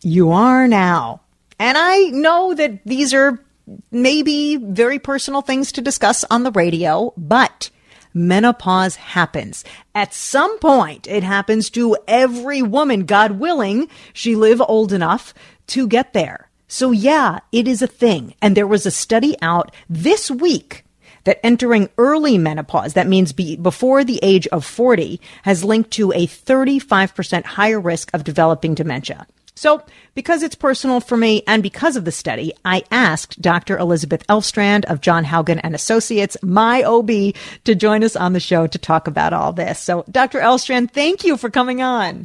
you 0.03 0.31
are 0.31 0.69
now. 0.69 1.23
And 1.59 1.77
I 1.77 2.05
know 2.07 2.55
that 2.55 2.85
these 2.85 3.13
are 3.13 3.43
maybe 3.91 4.57
very 4.57 4.99
personal 4.99 5.43
things 5.43 5.73
to 5.73 5.83
discuss 5.83 6.25
on 6.31 6.43
the 6.43 6.51
radio, 6.53 7.13
but 7.17 7.71
menopause 8.15 8.97
happens. 8.97 9.65
At 9.95 10.15
some 10.15 10.59
point, 10.59 11.07
it 11.07 11.23
happens 11.23 11.71
to 11.71 11.97
every 12.09 12.63
woman, 12.63 13.05
God 13.05 13.33
willing, 13.33 13.89
she 14.13 14.35
live 14.35 14.61
old 14.61 14.93
enough 14.93 15.35
to 15.69 15.87
get 15.87 16.13
there. 16.13 16.51
So 16.69 16.93
yeah, 16.93 17.41
it 17.51 17.67
is 17.67 17.83
a 17.83 17.87
thing. 17.87 18.35
And 18.41 18.57
there 18.57 18.67
was 18.67 18.87
a 18.87 18.91
study 18.91 19.37
out 19.43 19.75
this 19.89 20.31
week 20.31 20.85
that 21.25 21.45
entering 21.45 21.89
early 21.99 22.39
menopause, 22.39 22.95
that 22.95 23.09
means 23.09 23.33
be, 23.33 23.57
before 23.57 24.05
the 24.05 24.21
age 24.23 24.47
of 24.49 24.65
40, 24.65 25.21
has 25.43 25.65
linked 25.65 25.91
to 25.93 26.13
a 26.13 26.27
35% 26.27 27.45
higher 27.45 27.81
risk 27.81 28.11
of 28.15 28.25
developing 28.25 28.75
dementia. 28.75 29.27
So, 29.61 29.83
because 30.15 30.43
it's 30.43 30.55
personal 30.55 31.01
for 31.01 31.19
me 31.19 31.43
and 31.47 31.63
because 31.63 31.95
of 31.95 32.07
the 32.07 32.13
study, 32.13 32.55
I 32.65 32.83
asked 32.91 33.43
Dr. 33.43 33.77
Elizabeth 33.77 34.27
Elfstrand 34.27 34.87
of 34.87 35.03
John 35.03 35.23
Haugen 35.23 35.61
and 35.63 35.75
Associates, 35.75 36.35
my 36.43 36.83
OB, 36.83 37.35
to 37.65 37.75
join 37.75 38.03
us 38.03 38.17
on 38.17 38.33
the 38.33 38.41
show 38.41 38.67
to 38.67 38.79
talk 38.79 39.07
about 39.07 39.35
all 39.35 39.53
this. 39.53 39.79
So, 39.79 40.07
Dr. 40.11 40.41
Elfstrand, 40.41 40.93
thank 40.93 41.25
you 41.25 41.37
for 41.37 41.51
coming 41.51 41.83
on. 41.83 42.25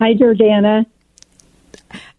Hi, 0.00 0.14
Jordana. 0.14 0.86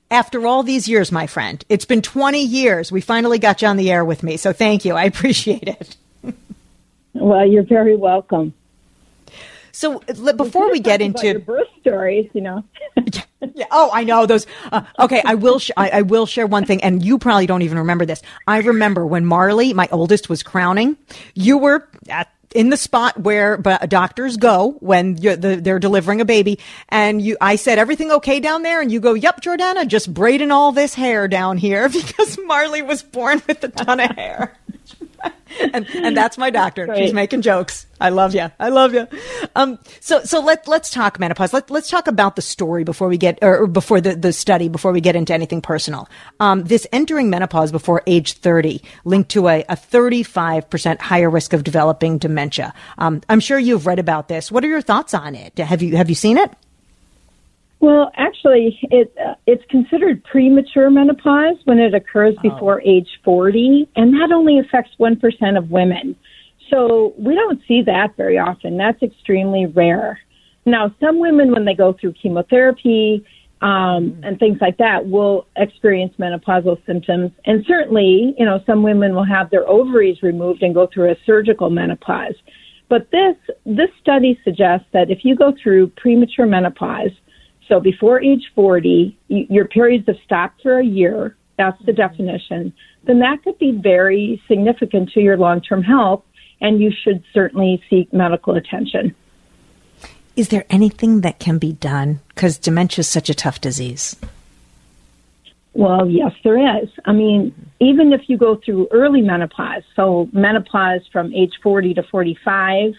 After 0.09 0.47
all 0.47 0.63
these 0.63 0.87
years, 0.87 1.11
my 1.11 1.27
friend, 1.27 1.61
it's 1.67 1.83
been 1.83 2.01
20 2.01 2.41
years. 2.41 2.89
We 2.89 3.01
finally 3.01 3.37
got 3.37 3.61
you 3.61 3.67
on 3.67 3.75
the 3.75 3.91
air 3.91 4.05
with 4.05 4.23
me. 4.23 4.37
So, 4.37 4.53
thank 4.53 4.85
you. 4.85 4.95
I 4.95 5.03
appreciate 5.03 5.67
it. 5.67 5.97
well, 7.13 7.45
you're 7.45 7.63
very 7.63 7.97
welcome. 7.97 8.53
So 9.73 9.99
before 10.37 10.71
we 10.71 10.79
get 10.79 11.01
into 11.01 11.39
birth 11.39 11.67
stories, 11.81 12.29
you 12.33 12.41
know. 12.41 12.63
yeah, 13.55 13.65
Oh, 13.71 13.89
I 13.93 14.03
know 14.03 14.25
those. 14.25 14.47
Uh, 14.71 14.83
okay, 14.99 15.21
I 15.25 15.35
will. 15.35 15.59
Sh- 15.59 15.71
I, 15.77 15.89
I, 15.89 16.01
will 16.01 16.25
share 16.25 16.47
one 16.47 16.65
thing, 16.65 16.83
and 16.83 17.03
you 17.03 17.17
probably 17.17 17.45
don't 17.45 17.61
even 17.61 17.77
remember 17.79 18.05
this. 18.05 18.21
I 18.47 18.59
remember 18.59 19.05
when 19.05 19.25
Marley, 19.25 19.73
my 19.73 19.87
oldest, 19.91 20.29
was 20.29 20.43
crowning. 20.43 20.97
You 21.33 21.57
were 21.57 21.87
at 22.09 22.29
in 22.53 22.69
the 22.69 22.77
spot 22.77 23.19
where 23.19 23.57
doctors 23.57 24.37
go 24.37 24.77
when 24.79 25.15
the, 25.15 25.59
they're 25.61 25.79
delivering 25.79 26.21
a 26.21 26.25
baby, 26.25 26.59
and 26.89 27.21
you. 27.21 27.37
I 27.41 27.55
said 27.55 27.79
everything 27.79 28.11
okay 28.11 28.39
down 28.39 28.63
there, 28.63 28.81
and 28.81 28.91
you 28.91 28.99
go, 28.99 29.13
"Yep, 29.13 29.41
Jordana, 29.41 29.87
just 29.87 30.13
braiding 30.13 30.51
all 30.51 30.71
this 30.71 30.93
hair 30.93 31.27
down 31.27 31.57
here 31.57 31.89
because 31.89 32.37
Marley 32.45 32.81
was 32.81 33.03
born 33.03 33.41
with 33.47 33.63
a 33.63 33.69
ton 33.69 33.99
of 33.99 34.11
hair." 34.11 34.57
and 35.73 35.87
and 35.89 36.17
that's 36.17 36.37
my 36.37 36.49
doctor. 36.49 36.85
Great. 36.85 36.99
She's 36.99 37.13
making 37.13 37.41
jokes. 37.41 37.85
I 37.99 38.09
love 38.09 38.35
you. 38.35 38.51
I 38.59 38.69
love 38.69 38.93
you. 38.93 39.07
Um, 39.55 39.79
so 39.99 40.23
so 40.23 40.41
let 40.41 40.67
let's 40.67 40.89
talk 40.89 41.19
menopause. 41.19 41.53
Let 41.53 41.69
let's 41.69 41.89
talk 41.89 42.07
about 42.07 42.35
the 42.35 42.41
story 42.41 42.83
before 42.83 43.07
we 43.07 43.17
get 43.17 43.39
or 43.41 43.67
before 43.67 44.01
the 44.01 44.15
the 44.15 44.33
study 44.33 44.67
before 44.67 44.91
we 44.91 45.01
get 45.01 45.15
into 45.15 45.33
anything 45.33 45.61
personal. 45.61 46.09
Um, 46.39 46.63
this 46.63 46.87
entering 46.91 47.29
menopause 47.29 47.71
before 47.71 48.03
age 48.07 48.33
thirty 48.33 48.81
linked 49.05 49.29
to 49.31 49.47
a 49.47 49.63
a 49.69 49.75
thirty 49.75 50.23
five 50.23 50.69
percent 50.69 51.01
higher 51.01 51.29
risk 51.29 51.53
of 51.53 51.63
developing 51.63 52.17
dementia. 52.17 52.73
Um, 52.97 53.21
I'm 53.29 53.39
sure 53.39 53.59
you've 53.59 53.85
read 53.87 53.99
about 53.99 54.27
this. 54.27 54.51
What 54.51 54.63
are 54.63 54.67
your 54.69 54.81
thoughts 54.81 55.13
on 55.13 55.35
it? 55.35 55.57
Have 55.57 55.81
you 55.81 55.95
have 55.95 56.09
you 56.09 56.15
seen 56.15 56.37
it? 56.37 56.51
Well, 57.83 58.13
actually, 58.15 58.79
it 58.83 59.13
uh, 59.19 59.35
it's 59.45 59.63
considered 59.69 60.23
premature 60.23 60.89
menopause 60.89 61.57
when 61.65 61.79
it 61.79 61.93
occurs 61.93 62.33
oh. 62.37 62.41
before 62.41 62.81
age 62.81 63.09
40, 63.25 63.89
and 63.97 64.13
that 64.13 64.31
only 64.33 64.57
affects 64.57 64.91
1% 64.97 65.57
of 65.57 65.69
women. 65.69 66.15
So 66.69 67.13
we 67.17 67.35
don't 67.35 67.59
see 67.67 67.81
that 67.81 68.15
very 68.15 68.37
often. 68.39 68.77
That's 68.77 69.03
extremely 69.03 69.65
rare. 69.65 70.21
Now, 70.65 70.95
some 71.01 71.19
women, 71.19 71.51
when 71.51 71.65
they 71.65 71.73
go 71.73 71.91
through 71.91 72.13
chemotherapy 72.13 73.25
um, 73.61 74.17
and 74.23 74.39
things 74.39 74.59
like 74.61 74.77
that, 74.77 75.05
will 75.05 75.45
experience 75.57 76.13
menopausal 76.17 76.77
symptoms. 76.85 77.31
And 77.43 77.65
certainly, 77.67 78.33
you 78.37 78.45
know, 78.45 78.61
some 78.65 78.81
women 78.81 79.13
will 79.13 79.25
have 79.25 79.49
their 79.49 79.67
ovaries 79.67 80.23
removed 80.23 80.63
and 80.63 80.73
go 80.73 80.87
through 80.87 81.11
a 81.11 81.15
surgical 81.25 81.69
menopause. 81.69 82.35
But 82.87 83.11
this 83.11 83.35
this 83.65 83.89
study 83.99 84.39
suggests 84.45 84.85
that 84.93 85.11
if 85.11 85.25
you 85.25 85.35
go 85.35 85.53
through 85.61 85.87
premature 85.97 86.45
menopause, 86.45 87.11
so 87.67 87.79
before 87.79 88.21
age 88.21 88.51
40, 88.55 89.17
your 89.27 89.65
periods 89.65 90.05
have 90.07 90.17
stopped 90.25 90.61
for 90.61 90.79
a 90.79 90.85
year. 90.85 91.35
That's 91.57 91.81
the 91.85 91.93
definition. 91.93 92.73
Then 93.05 93.19
that 93.19 93.43
could 93.43 93.57
be 93.59 93.71
very 93.71 94.41
significant 94.47 95.11
to 95.11 95.21
your 95.21 95.37
long 95.37 95.61
term 95.61 95.83
health, 95.83 96.23
and 96.61 96.81
you 96.81 96.91
should 96.91 97.23
certainly 97.33 97.83
seek 97.89 98.11
medical 98.11 98.55
attention. 98.55 99.15
Is 100.35 100.49
there 100.49 100.65
anything 100.69 101.21
that 101.21 101.39
can 101.39 101.59
be 101.59 101.73
done? 101.73 102.19
Because 102.29 102.57
dementia 102.57 103.01
is 103.01 103.09
such 103.09 103.29
a 103.29 103.35
tough 103.35 103.61
disease. 103.61 104.15
Well, 105.73 106.07
yes, 106.07 106.31
there 106.43 106.81
is. 106.81 106.89
I 107.05 107.13
mean, 107.13 107.53
even 107.79 108.13
if 108.13 108.21
you 108.27 108.37
go 108.37 108.55
through 108.55 108.87
early 108.91 109.21
menopause, 109.21 109.83
so 109.95 110.29
menopause 110.31 111.01
from 111.11 111.33
age 111.33 111.53
40 111.61 111.95
to 111.95 112.03
45, 112.03 112.93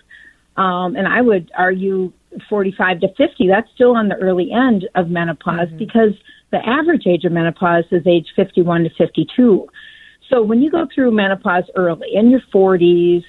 um, 0.56 0.96
and 0.96 1.06
I 1.06 1.20
would 1.20 1.50
argue 1.56 2.12
45 2.48 3.00
to 3.00 3.08
50, 3.16 3.48
that's 3.48 3.68
still 3.74 3.96
on 3.96 4.08
the 4.08 4.16
early 4.16 4.50
end 4.52 4.88
of 4.94 5.08
menopause 5.08 5.68
mm-hmm. 5.68 5.78
because 5.78 6.12
the 6.50 6.58
average 6.66 7.06
age 7.06 7.24
of 7.24 7.32
menopause 7.32 7.84
is 7.90 8.06
age 8.06 8.28
51 8.36 8.84
to 8.84 8.90
52. 8.96 9.66
So 10.30 10.42
when 10.42 10.62
you 10.62 10.70
go 10.70 10.86
through 10.94 11.12
menopause 11.12 11.64
early, 11.76 12.08
in 12.14 12.30
your 12.30 12.40
40s, 12.52 13.24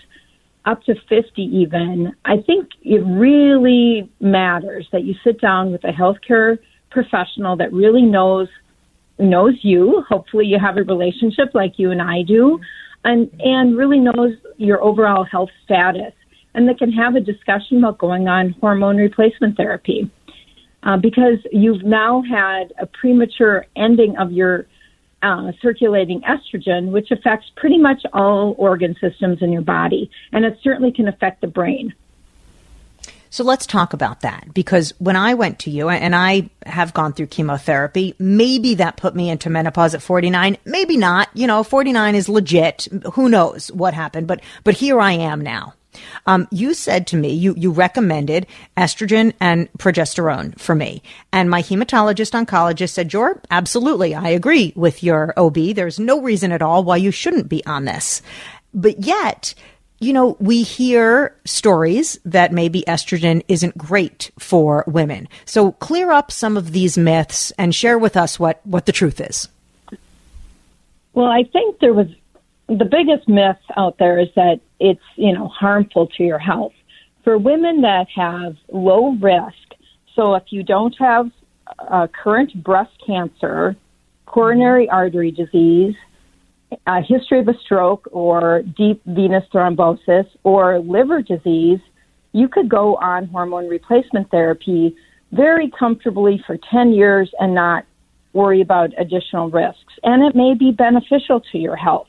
up 0.66 0.82
to 0.84 0.96
50 1.08 1.42
even, 1.42 2.16
I 2.26 2.38
think 2.46 2.70
it 2.82 3.04
really 3.06 4.10
matters 4.20 4.88
that 4.92 5.04
you 5.04 5.14
sit 5.24 5.40
down 5.40 5.72
with 5.72 5.84
a 5.84 5.92
healthcare 5.92 6.58
professional 6.90 7.58
that 7.58 7.72
really 7.72 8.02
knows 8.02 8.48
knows 9.18 9.54
you. 9.62 10.04
Hopefully 10.10 10.46
you 10.46 10.60
have 10.60 10.78
a 10.78 10.84
relationship 10.84 11.54
like 11.54 11.74
you 11.78 11.92
and 11.92 12.02
I 12.02 12.22
do 12.24 12.60
and 13.06 13.30
and 13.40 13.78
really 13.78 14.00
knows 14.00 14.34
your 14.58 14.84
overall 14.84 15.24
health 15.24 15.50
status 15.64 16.14
and 16.56 16.68
that 16.68 16.80
can 16.80 16.92
have 16.92 17.16
a 17.16 17.20
discussion 17.20 17.78
about 17.78 17.98
going 17.98 18.28
on 18.28 18.52
hormone 18.62 18.98
replacement 18.98 19.58
therapy. 19.58 20.10
Uh, 20.84 20.98
because 20.98 21.40
you've 21.52 21.84
now 21.84 22.22
had 22.22 22.72
a 22.80 22.86
premature 22.86 23.66
ending 23.76 24.16
of 24.18 24.32
your 24.32 24.68
uh, 25.24 25.52
circulating 25.60 26.22
estrogen, 26.22 26.92
which 26.92 27.10
affects 27.10 27.52
pretty 27.56 27.78
much 27.78 28.04
all 28.14 28.54
organ 28.60 28.96
systems 29.02 29.42
in 29.42 29.52
your 29.52 29.64
body, 29.64 30.10
and 30.32 30.46
it 30.46 30.58
certainly 30.64 30.92
can 30.92 31.08
affect 31.08 31.42
the 31.42 31.48
brain. 31.48 31.94
So 33.32 33.44
let's 33.44 33.66
talk 33.66 33.92
about 33.92 34.22
that 34.22 34.54
because 34.54 34.94
when 35.00 35.18
I 35.18 35.34
went 35.34 35.60
to 35.60 35.70
you 35.70 35.90
and 35.90 36.16
I 36.16 36.50
have 36.66 36.94
gone 36.94 37.12
through 37.12 37.28
chemotherapy, 37.28 38.16
maybe 38.18 38.76
that 38.76 38.96
put 38.96 39.14
me 39.14 39.30
into 39.30 39.50
menopause 39.50 39.94
at 39.94 40.02
49, 40.02 40.58
maybe 40.64 40.96
not. 40.96 41.28
You 41.34 41.48
know, 41.48 41.64
49 41.64 42.16
is 42.16 42.30
legit. 42.30 42.88
Who 43.14 43.28
knows 43.28 43.70
what 43.74 43.94
happened, 43.94 44.28
but 44.28 44.40
but 44.64 44.76
here 44.76 45.02
I 45.02 45.14
am 45.14 45.42
now. 45.42 45.74
Um, 46.26 46.48
you 46.52 46.74
said 46.74 47.08
to 47.08 47.18
me, 47.18 47.34
you, 47.34 47.54
you 47.58 47.72
recommended 47.72 48.48
estrogen 48.78 49.34
and 49.40 49.72
progesterone 49.74 50.58
for 50.60 50.76
me. 50.76 51.02
And 51.32 51.50
my 51.50 51.62
hematologist 51.62 52.32
oncologist 52.32 52.92
said, 52.92 53.10
Jor, 53.10 53.42
absolutely. 53.52 54.16
I 54.16 54.30
agree 54.30 54.74
with 54.76 55.04
your 55.04 55.34
OB. 55.38 55.76
There's 55.76 56.00
no 56.00 56.22
reason 56.22 56.52
at 56.52 56.62
all 56.62 56.84
why 56.84 56.98
you 56.98 57.12
shouldn't 57.12 57.50
be 57.50 57.66
on 57.66 57.86
this. 57.86 58.22
But 58.74 59.04
yet, 59.04 59.54
you 60.00 60.14
know, 60.14 60.36
we 60.40 60.64
hear 60.64 61.36
stories 61.46 62.20
that 62.26 62.52
maybe 62.52 62.84
estrogen 62.88 63.44
isn't 63.48 63.78
great 63.78 64.32
for 64.38 64.84
women. 64.88 65.28
So 65.46 65.72
clear 65.74 66.12
up 66.12 66.32
some 66.32 66.58
of 66.58 66.72
these 66.74 66.98
myths 66.98 67.52
and 67.58 67.74
share 67.74 67.98
with 67.98 68.18
us 68.18 68.40
what, 68.40 68.60
what 68.66 68.86
the 68.86 68.92
truth 68.92 69.22
is. 69.22 69.48
Well, 71.14 71.28
I 71.28 71.44
think 71.44 71.80
there 71.80 71.94
was 71.94 72.08
the 72.68 72.86
biggest 72.86 73.28
myth 73.28 73.58
out 73.78 73.98
there 73.98 74.20
is 74.20 74.28
that 74.36 74.60
it's, 74.80 75.02
you 75.16 75.34
know, 75.34 75.48
harmful 75.48 76.08
to 76.18 76.24
your 76.24 76.40
health. 76.40 76.74
For 77.24 77.38
women 77.38 77.82
that 77.82 78.08
have 78.16 78.56
low 78.72 79.14
risk, 79.14 79.80
so 80.16 80.36
if 80.36 80.44
you 80.50 80.64
don't 80.64 80.96
have 81.00 81.32
uh, 81.80 82.08
current 82.08 82.64
breast 82.64 82.94
cancer, 83.06 83.76
coronary 84.26 84.90
artery 84.90 85.32
disease, 85.32 85.96
a 86.88 87.02
history 87.02 87.40
of 87.40 87.48
a 87.48 87.58
stroke 87.64 88.08
or 88.12 88.64
deep 88.78 89.02
venous 89.06 89.44
thrombosis 89.54 90.26
or 90.44 90.80
liver 90.80 91.22
disease, 91.22 91.80
you 92.32 92.48
could 92.48 92.70
go 92.70 92.96
on 92.98 93.28
hormone 93.28 93.68
replacement 93.68 94.30
therapy 94.30 94.96
very 95.32 95.72
comfortably 95.78 96.44
for 96.46 96.58
10 96.72 96.92
years 96.92 97.32
and 97.40 97.56
not 97.56 97.86
worry 98.34 98.62
about 98.62 98.92
additional 98.98 99.50
risks. 99.50 99.94
And 100.04 100.24
it 100.24 100.36
may 100.36 100.54
be 100.54 100.72
beneficial 100.72 101.42
to 101.52 101.58
your 101.58 101.76
health. 101.76 102.08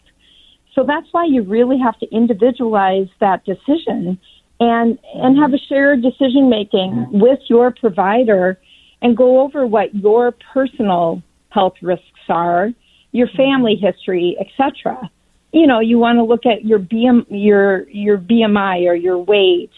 So 0.76 0.85
that's 0.85 1.06
why 1.11 1.25
you 1.25 1.42
really 1.42 1.78
have 1.78 1.99
to 2.00 2.06
individualize 2.14 3.09
that 3.18 3.45
decision 3.45 4.18
and 4.61 4.99
and 5.14 5.38
have 5.38 5.54
a 5.54 5.59
shared 5.59 6.02
decision 6.02 6.49
making 6.50 6.92
mm-hmm. 6.92 7.18
with 7.18 7.40
your 7.49 7.71
provider 7.71 8.61
and 9.00 9.16
go 9.16 9.40
over 9.40 9.66
what 9.66 9.95
your 9.95 10.33
personal 10.52 11.23
health 11.49 11.75
risks 11.80 12.04
are, 12.28 12.71
your 13.12 13.26
mm-hmm. 13.26 13.37
family 13.37 13.76
history, 13.76 14.37
etc. 14.38 15.11
You 15.52 15.66
know, 15.66 15.80
you 15.80 15.99
want 15.99 16.18
to 16.18 16.25
look 16.25 16.45
at 16.45 16.64
your 16.66 16.78
BM, 16.78 17.25
your 17.30 17.88
your 17.88 18.18
BMI 18.18 18.87
or 18.87 18.95
your 18.95 19.18
weight. 19.18 19.73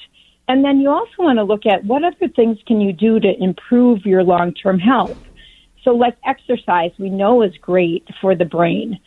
And 0.48 0.64
then 0.64 0.80
you 0.80 0.88
also 0.90 1.12
want 1.18 1.38
to 1.38 1.44
look 1.44 1.66
at 1.66 1.84
what 1.84 2.02
other 2.02 2.26
things 2.34 2.58
can 2.66 2.80
you 2.80 2.92
do 2.92 3.20
to 3.20 3.34
improve 3.38 4.06
your 4.06 4.24
long-term 4.24 4.78
health. 4.78 5.18
So 5.84 5.90
like 5.90 6.16
exercise, 6.26 6.90
we 6.98 7.10
know 7.10 7.42
is 7.42 7.52
great 7.60 8.08
for 8.20 8.34
the 8.34 8.46
brain 8.46 8.98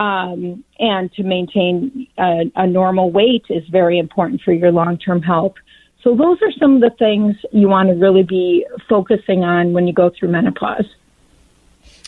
um, 0.00 0.64
and 0.78 1.12
to 1.12 1.22
maintain 1.22 2.08
a, 2.18 2.50
a 2.56 2.66
normal 2.66 3.10
weight 3.12 3.44
is 3.50 3.62
very 3.68 3.98
important 3.98 4.40
for 4.42 4.52
your 4.52 4.72
long 4.72 4.98
term 4.98 5.22
health. 5.22 5.54
So, 6.02 6.16
those 6.16 6.38
are 6.40 6.50
some 6.58 6.76
of 6.76 6.80
the 6.80 6.96
things 6.98 7.36
you 7.52 7.68
want 7.68 7.90
to 7.90 7.94
really 7.94 8.22
be 8.22 8.66
focusing 8.88 9.44
on 9.44 9.74
when 9.74 9.86
you 9.86 9.92
go 9.92 10.10
through 10.10 10.30
menopause. 10.30 10.86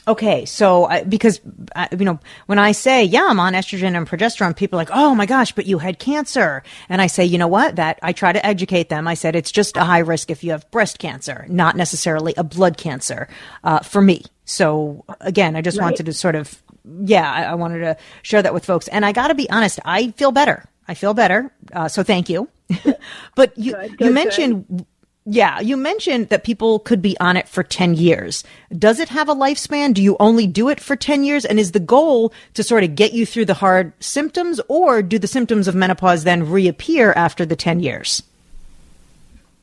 Okay, 0.09 0.47
so 0.47 0.87
I, 0.87 1.05
because 1.05 1.41
I, 1.77 1.89
you 1.97 2.05
know 2.05 2.19
when 2.47 2.59
I 2.59 2.73
say 2.73 3.05
yeah 3.05 3.27
I'm 3.29 3.39
on 3.39 3.53
estrogen 3.53 3.97
and 3.97 4.09
progesterone, 4.09 4.57
people 4.57 4.79
are 4.79 4.83
like 4.83 4.91
oh 4.91 5.15
my 5.15 5.27
gosh, 5.27 5.53
but 5.53 5.67
you 5.67 5.79
had 5.79 5.99
cancer, 5.99 6.63
and 6.89 7.01
I 7.01 7.07
say 7.07 7.25
you 7.25 7.39
know 7.39 7.47
what 7.47 7.77
that 7.77 7.99
I 8.03 8.13
try 8.13 8.33
to 8.33 8.45
educate 8.45 8.89
them. 8.89 9.07
I 9.07 9.15
said 9.15 9.37
it's 9.37 9.53
just 9.53 9.77
a 9.77 9.85
high 9.85 10.01
risk 10.01 10.31
if 10.31 10.43
you 10.43 10.53
have 10.53 10.69
breast 10.71 10.99
cancer, 10.99 11.45
not 11.49 11.77
necessarily 11.77 12.33
a 12.37 12.43
blood 12.43 12.79
cancer 12.79 13.29
uh, 13.63 13.81
for 13.81 14.01
me. 14.01 14.25
So 14.45 15.05
again, 15.21 15.55
I 15.55 15.61
just 15.61 15.79
Right. 15.79 15.85
wanted 15.85 16.07
to 16.07 16.13
sort 16.15 16.35
of 16.35 16.62
yeah 17.05 17.31
I, 17.31 17.43
I 17.45 17.55
wanted 17.55 17.81
to 17.81 17.97
share 18.23 18.43
that 18.43 18.55
with 18.55 18.65
folks, 18.65 18.89
and 18.89 19.05
I 19.05 19.13
got 19.13 19.29
to 19.29 19.35
be 19.35 19.49
honest, 19.51 19.79
I 19.85 20.11
feel 20.13 20.33
better. 20.33 20.65
I 20.89 20.95
feel 20.95 21.15
better. 21.15 21.53
Uh, 21.73 21.89
so 21.89 22.03
thank 22.03 22.29
you. 22.29 22.49
but 23.35 23.57
you 23.57 23.73
Good, 23.73 23.91
you 23.91 23.97
good, 23.97 24.15
mentioned 24.15 24.87
yeah, 25.25 25.61
you 25.61 25.77
mentioned 25.77 26.31
that 26.31 26.43
people 26.43 26.81
could 26.81 27.01
be 27.01 27.17
on 27.21 27.37
it 27.37 27.49
for 27.49 27.63
10 27.63 27.95
years. 27.95 28.43
Does 28.77 28.99
it 28.99 29.09
have 29.11 29.29
a 29.29 29.35
lifespan? 29.37 29.95
Do 29.95 30.03
you 30.03 30.17
only 30.19 30.49
do 30.49 30.69
it 30.69 30.81
for 30.81 30.97
10 30.97 31.23
years? 31.23 31.45
And 31.45 31.61
is 31.61 31.71
the 31.71 31.79
goal 31.79 32.33
to 32.55 32.65
sort 32.65 32.83
of 32.83 32.97
get 32.97 33.13
you 33.13 33.25
through 33.25 33.45
the 33.45 33.55
hard 33.55 33.93
symptoms, 34.03 34.61
or 34.67 35.01
do 35.01 35.21
the 35.21 35.29
symptoms 35.29 35.69
of 35.69 35.77
menopause 35.77 36.25
then 36.25 36.51
reappear 36.51 37.13
after 37.13 37.47
the 37.47 37.55
10 37.55 37.79
years? 37.79 38.25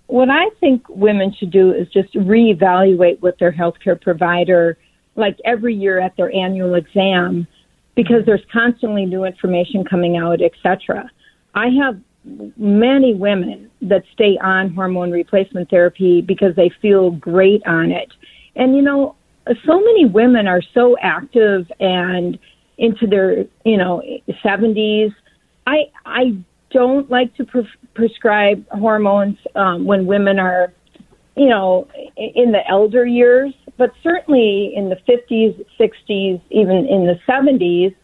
what 0.09 0.27
I 0.27 0.49
think 0.59 0.89
women 0.89 1.31
should 1.33 1.51
do 1.51 1.71
is 1.71 1.87
just 1.89 2.11
reevaluate 2.15 3.21
with 3.21 3.37
their 3.37 3.51
healthcare 3.51 3.99
provider, 3.99 4.75
like 5.15 5.37
every 5.45 5.75
year 5.75 5.99
at 5.99 6.15
their 6.17 6.33
annual 6.33 6.75
exam, 6.75 7.47
because 7.95 8.25
there's 8.25 8.45
constantly 8.51 9.05
new 9.05 9.25
information 9.25 9.83
coming 9.83 10.17
out, 10.17 10.41
etc. 10.41 11.09
I 11.55 11.67
have 11.83 11.99
many 12.57 13.13
women 13.13 13.69
that 13.81 14.03
stay 14.13 14.37
on 14.41 14.73
hormone 14.73 15.11
replacement 15.11 15.69
therapy 15.69 16.21
because 16.21 16.55
they 16.55 16.71
feel 16.81 17.11
great 17.11 17.65
on 17.65 17.91
it. 17.91 18.11
And 18.55 18.75
you 18.75 18.81
know, 18.81 19.15
so 19.65 19.79
many 19.79 20.05
women 20.05 20.47
are 20.47 20.61
so 20.73 20.97
active 21.01 21.71
and 21.79 22.37
into 22.77 23.07
their, 23.07 23.45
you 23.65 23.77
know, 23.77 24.01
70s. 24.43 25.13
I 25.67 25.91
I 26.05 26.37
don't 26.71 27.09
like 27.09 27.35
to 27.35 27.45
pre- 27.45 27.67
prescribe 27.93 28.65
hormones 28.69 29.37
um, 29.55 29.85
when 29.85 30.05
women 30.05 30.39
are, 30.39 30.73
you 31.35 31.47
know, 31.47 31.87
in 32.15 32.51
the 32.51 32.61
elder 32.67 33.05
years, 33.05 33.53
but 33.79 33.93
certainly 34.03 34.73
in 34.75 34.89
the 34.89 34.97
50s, 35.07 35.65
60s, 35.79 36.41
even 36.51 36.85
in 36.85 37.07
the 37.07 37.17
70s, 37.27 37.95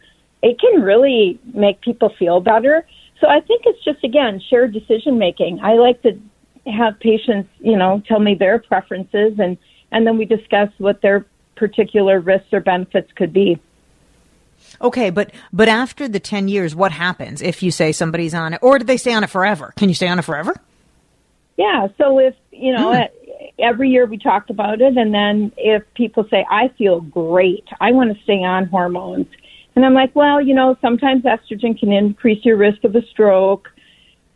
it 0.42 0.58
can 0.60 0.82
really 0.82 1.38
make 1.54 1.82
people 1.82 2.12
feel 2.18 2.40
better. 2.40 2.88
So 3.20 3.28
I 3.28 3.42
think 3.42 3.64
it's 3.66 3.84
just 3.84 4.04
again 4.04 4.42
shared 4.50 4.74
decision 4.74 5.20
making. 5.20 5.60
I 5.62 5.74
like 5.74 6.02
to 6.04 6.18
have 6.66 6.98
patients, 7.00 7.50
you 7.60 7.78
know, 7.78 8.02
tell 8.08 8.20
me 8.20 8.36
their 8.36 8.58
preferences 8.58 9.38
and 9.38 9.58
and 9.92 10.08
then 10.08 10.18
we 10.18 10.26
discuss 10.26 10.70
what 10.78 11.02
their 11.02 11.26
particular 11.56 12.20
risks 12.20 12.48
or 12.54 12.62
benefits 12.62 13.12
could 13.16 13.34
be. 13.34 13.60
Okay, 14.82 15.10
but 15.10 15.32
but 15.52 15.68
after 15.68 16.08
the 16.08 16.22
10 16.22 16.48
years, 16.48 16.74
what 16.74 16.94
happens 16.94 17.42
if 17.42 17.62
you 17.62 17.70
say 17.70 17.92
somebody's 17.92 18.34
on 18.34 18.54
it, 18.54 18.60
or 18.64 18.80
do 18.80 18.86
they 18.86 18.98
stay 18.98 19.14
on 19.14 19.26
it 19.26 19.30
forever? 19.30 19.74
Can 19.76 19.90
you 19.90 19.96
stay 19.96 20.08
on 20.08 20.20
it 20.20 20.24
forever? 20.24 20.56
Yeah. 21.58 21.88
So 21.98 22.20
if 22.20 22.36
you 22.52 22.72
know, 22.72 22.94
Hmm. 22.94 23.25
Every 23.60 23.90
year 23.90 24.06
we 24.06 24.18
talk 24.18 24.50
about 24.50 24.82
it, 24.82 24.98
and 24.98 25.14
then 25.14 25.52
if 25.58 25.84
people 25.94 26.26
say, 26.30 26.46
"I 26.50 26.70
feel 26.78 27.02
great, 27.02 27.66
I 27.80 27.92
want 27.92 28.16
to 28.16 28.24
stay 28.24 28.44
on 28.44 28.66
hormones," 28.66 29.28
and 29.76 29.86
I'm 29.86 29.94
like, 29.94 30.16
"Well, 30.16 30.42
you 30.42 30.54
know, 30.54 30.78
sometimes 30.82 31.24
estrogen 31.24 31.78
can 31.80 31.92
increase 31.92 32.44
your 32.46 32.58
risk 32.58 32.84
of 32.84 32.96
a 32.96 33.02
stroke." 33.08 33.72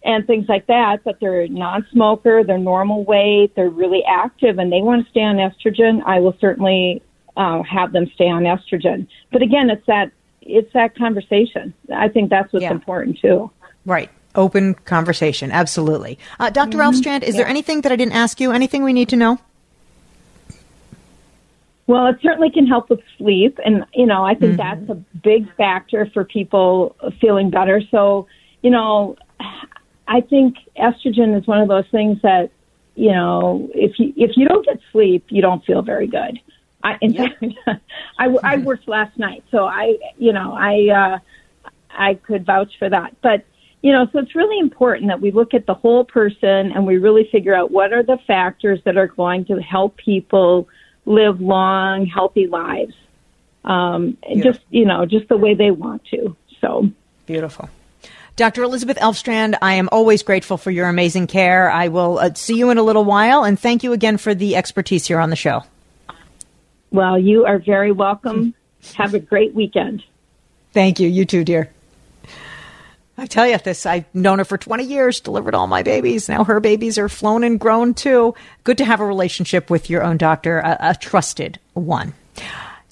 And 0.05 0.25
things 0.25 0.47
like 0.47 0.65
that, 0.67 1.03
but 1.03 1.19
they're 1.19 1.41
a 1.41 1.49
non-smoker, 1.49 2.45
they're 2.45 2.57
normal 2.57 3.03
weight, 3.03 3.53
they're 3.57 3.69
really 3.69 4.01
active, 4.05 4.57
and 4.57 4.71
they 4.71 4.81
want 4.81 5.03
to 5.03 5.11
stay 5.11 5.23
on 5.23 5.35
estrogen. 5.35 6.01
I 6.05 6.21
will 6.21 6.37
certainly 6.39 7.01
uh, 7.35 7.63
have 7.63 7.91
them 7.91 8.09
stay 8.15 8.29
on 8.29 8.43
estrogen. 8.43 9.07
But 9.29 9.41
again, 9.41 9.69
it's 9.69 9.85
that 9.87 10.11
it's 10.41 10.71
that 10.73 10.95
conversation. 10.95 11.73
I 11.93 12.07
think 12.07 12.29
that's 12.29 12.51
what's 12.53 12.63
Yeah. 12.63 12.71
important 12.71 13.19
too. 13.19 13.51
Right. 13.85 14.09
Open 14.39 14.73
conversation. 14.85 15.51
Absolutely. 15.51 16.17
Uh, 16.39 16.49
doctor 16.49 16.77
Mm-hmm. 16.77 16.95
Elfstrand, 16.95 17.23
is 17.23 17.35
there 17.35 17.47
anything 17.47 17.81
that 17.81 17.91
I 17.91 17.97
didn't 17.97 18.13
ask 18.13 18.39
you? 18.39 18.51
Anything 18.51 18.83
we 18.83 18.93
need 18.93 19.09
to 19.09 19.17
know? 19.17 19.37
Well, 21.87 22.07
it 22.07 22.17
certainly 22.21 22.51
can 22.51 22.67
help 22.67 22.89
with 22.89 23.01
sleep, 23.17 23.59
and 23.65 23.83
you 23.93 24.05
know, 24.05 24.23
I 24.23 24.35
think 24.35 24.57
that's 24.57 24.87
a 24.89 24.93
big 25.23 25.51
factor 25.55 26.05
for 26.13 26.23
people 26.23 26.95
feeling 27.19 27.49
better. 27.49 27.81
So, 27.89 28.27
you 28.61 28.69
know, 28.69 29.17
I 30.07 30.21
think 30.21 30.55
estrogen 30.77 31.35
is 31.37 31.47
one 31.47 31.59
of 31.59 31.67
those 31.67 31.87
things 31.91 32.21
that, 32.21 32.51
you 32.95 33.11
know, 33.11 33.69
if 33.73 33.97
you 33.97 34.13
if 34.15 34.37
you 34.37 34.47
don't 34.47 34.63
get 34.65 34.79
sleep, 34.91 35.25
you 35.29 35.41
don't 35.41 35.65
feel 35.65 35.81
very 35.81 36.07
good. 36.07 36.39
I, 36.83 36.97
in 37.01 37.13
fact, 37.13 37.43
I, 38.19 38.25
I 38.43 38.57
worked 38.57 38.87
last 38.87 39.17
night, 39.17 39.43
so 39.51 39.65
I, 39.65 39.97
you 40.17 40.31
know, 40.31 40.53
I 40.53 40.89
uh, 41.01 41.19
I 41.89 42.13
could 42.13 42.45
vouch 42.45 42.71
for 42.77 42.89
that. 42.89 43.15
But 43.21 43.45
you 43.81 43.93
know, 43.93 44.07
so 44.11 44.19
it's 44.19 44.35
really 44.35 44.59
important 44.59 45.07
that 45.07 45.21
we 45.21 45.31
look 45.31 45.53
at 45.53 45.65
the 45.65 45.73
whole 45.73 46.03
person 46.03 46.71
and 46.71 46.85
we 46.85 46.97
really 46.97 47.27
figure 47.31 47.53
out 47.53 47.71
what 47.71 47.93
are 47.93 48.03
the 48.03 48.17
factors 48.27 48.79
that 48.83 48.97
are 48.97 49.07
going 49.07 49.45
to 49.45 49.61
help 49.61 49.95
people 49.97 50.67
live 51.05 51.39
long, 51.39 52.05
healthy 52.05 52.47
lives. 52.47 52.93
Um, 53.63 54.17
just 54.41 54.61
you 54.69 54.85
know, 54.85 55.05
just 55.05 55.27
the 55.27 55.37
way 55.37 55.53
they 55.53 55.71
want 55.71 56.05
to. 56.05 56.35
So 56.61 56.89
Beautiful. 57.25 57.69
Dr. 58.35 58.63
Elizabeth 58.63 58.97
Elfstrand, 58.97 59.57
I 59.61 59.73
am 59.73 59.89
always 59.91 60.23
grateful 60.23 60.57
for 60.57 60.71
your 60.71 60.87
amazing 60.87 61.27
care. 61.27 61.69
I 61.69 61.89
will 61.89 62.19
uh, 62.19 62.33
see 62.35 62.55
you 62.55 62.69
in 62.69 62.77
a 62.77 62.83
little 62.83 63.03
while, 63.03 63.43
and 63.43 63.59
thank 63.59 63.83
you 63.83 63.91
again 63.91 64.17
for 64.17 64.33
the 64.33 64.55
expertise 64.55 65.05
here 65.05 65.19
on 65.19 65.29
the 65.29 65.35
show. 65.35 65.63
Well, 66.91 67.19
you 67.19 67.45
are 67.45 67.59
very 67.59 67.91
welcome. 67.91 68.53
Have 68.95 69.13
a 69.13 69.19
great 69.19 69.53
weekend. 69.53 70.03
Thank 70.71 70.99
you. 70.99 71.09
You 71.09 71.25
too, 71.25 71.43
dear. 71.43 71.69
I 73.19 73.25
tell 73.25 73.45
you 73.45 73.57
this, 73.57 73.85
I've 73.85 74.05
known 74.15 74.39
her 74.39 74.45
for 74.45 74.57
20 74.57 74.85
years, 74.85 75.19
delivered 75.19 75.53
all 75.53 75.67
my 75.67 75.83
babies. 75.83 76.29
Now 76.29 76.45
her 76.45 76.61
babies 76.61 76.97
are 76.97 77.09
flown 77.09 77.43
and 77.43 77.59
grown 77.59 77.93
too. 77.93 78.33
Good 78.63 78.77
to 78.77 78.85
have 78.85 79.01
a 79.01 79.05
relationship 79.05 79.69
with 79.69 79.89
your 79.89 80.03
own 80.03 80.17
doctor, 80.17 80.59
a, 80.59 80.77
a 80.79 80.95
trusted 80.95 81.59
one. 81.73 82.13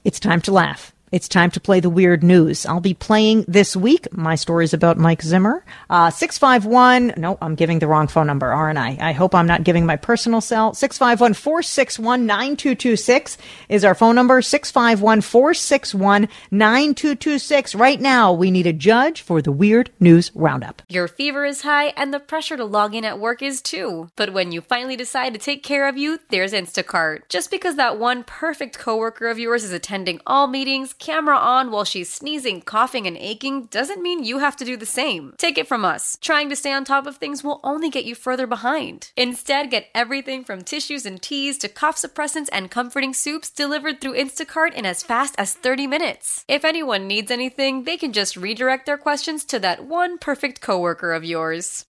It's 0.04 0.20
time 0.20 0.42
to 0.42 0.52
laugh. 0.52 0.94
It's 1.10 1.30
time 1.30 1.52
to 1.52 1.62
play 1.62 1.80
the 1.80 1.89
weird 1.89 2.22
news. 2.22 2.65
I'll 2.65 2.82
be 2.82 2.93
playing 2.93 3.46
this 3.48 3.78
week. 3.78 4.12
My 4.12 4.36
story 4.36 4.65
is 4.65 4.74
about 4.74 4.98
Mike 4.98 5.22
Zimmer. 5.22 5.63
Uh, 5.89 6.10
651. 6.10 7.13
No, 7.15 7.38
I'm 7.41 7.56
giving 7.56 7.80
the 7.80 7.88
wrong 7.88 8.10
phone 8.10 8.28
number, 8.28 8.52
aren't 8.52 8.78
I? 8.78 8.98
I 9.00 9.13
hope 9.13 9.34
I'm 9.34 9.48
not 9.48 9.63
giving 9.63 9.86
my 9.86 9.96
personal 9.96 10.41
cell. 10.41 10.74
651 10.74 11.34
461 11.34 12.26
9226 12.26 13.38
is 13.70 13.86
our 13.86 13.96
phone 13.96 14.15
number. 14.15 14.41
651 14.41 15.22
461 15.22 16.28
9226. 16.52 17.76
Right 17.76 18.02
now, 18.02 18.34
we 18.34 18.52
need 18.52 18.67
a 18.67 18.74
judge 18.74 19.22
for 19.22 19.41
the 19.41 19.52
weird 19.54 19.89
news 20.02 20.30
roundup. 20.36 20.82
Your 20.89 21.08
fever 21.08 21.46
is 21.46 21.62
high 21.62 21.93
and 21.96 22.13
the 22.13 22.20
pressure 22.20 22.58
to 22.58 22.65
log 22.65 22.93
in 22.93 23.06
at 23.06 23.17
work 23.17 23.41
is 23.41 23.62
too. 23.62 24.10
But 24.17 24.34
when 24.34 24.52
you 24.52 24.60
finally 24.60 24.98
decide 24.98 25.32
to 25.34 25.39
take 25.39 25.63
care 25.63 25.88
of 25.88 25.96
you, 25.96 26.20
there's 26.32 26.52
Instacart. 26.52 27.30
Just 27.30 27.50
because 27.50 27.78
that 27.78 27.98
one 27.98 28.26
perfect 28.26 28.78
coworker 28.78 29.28
of 29.28 29.39
yours 29.39 29.63
is 29.63 29.72
attending 29.72 30.20
all 30.28 30.48
meetings, 30.48 30.96
camera 31.00 31.38
on 31.38 31.72
while 31.72 31.84
she's 31.84 32.12
sneezing, 32.12 32.62
coughing, 32.62 33.08
and 33.08 33.18
aching 33.18 33.66
doesn't 33.66 34.02
mean 34.02 34.24
you 34.24 34.40
have 34.40 34.56
to 34.58 34.66
do 34.66 34.78
the 34.78 34.86
same. 34.86 35.34
Take 35.38 35.58
it 35.58 35.68
from 35.68 35.86
us. 35.86 36.18
Trying 36.22 36.50
to 36.50 36.56
stay 36.56 36.72
on 36.72 36.86
top 36.86 37.08
of 37.08 37.18
things 37.18 37.44
will 37.44 37.60
only 37.64 37.90
get 37.90 38.06
you 38.06 38.16
further 38.16 38.48
behind. 38.48 39.12
Instead, 39.16 39.72
get 39.72 39.88
everything 39.94 40.44
from 40.44 40.64
tissues 40.64 41.06
and 41.06 41.22
teas 41.22 41.58
to 41.60 41.70
cough 41.70 41.98
suppressants 41.98 42.50
and 42.52 42.72
comforting 42.72 43.14
soups 43.14 43.50
delivered 43.50 44.02
through 44.02 44.18
Instacart 44.18 44.74
in 44.74 44.86
as 44.86 45.04
fast 45.04 45.36
as 45.38 45.54
30 45.54 45.88
minutes. 45.88 46.46
If 46.48 46.66
anyone 46.66 47.08
needs 47.08 47.32
anything, 47.32 47.84
they 47.84 47.98
can 47.98 48.14
just 48.14 48.38
redirect 48.38 48.86
their 48.86 48.98
questions 48.98 49.46
to 49.46 49.60
that 49.60 49.86
one 49.86 50.18
perfect 50.18 50.62
coworker 50.62 51.14
of 51.14 51.24
yours. 51.24 51.86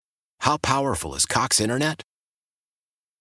How 0.40 0.56
powerful 0.56 1.14
is 1.14 1.26
Cox 1.26 1.60
Internet? 1.60 2.02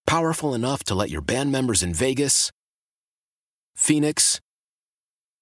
Powerful 0.08 0.54
enough 0.54 0.84
to 0.86 0.96
let 0.96 1.10
your 1.10 1.22
band 1.22 1.52
members 1.52 1.84
in 1.84 1.94
Vegas, 1.94 2.52
Phoenix, 3.76 4.40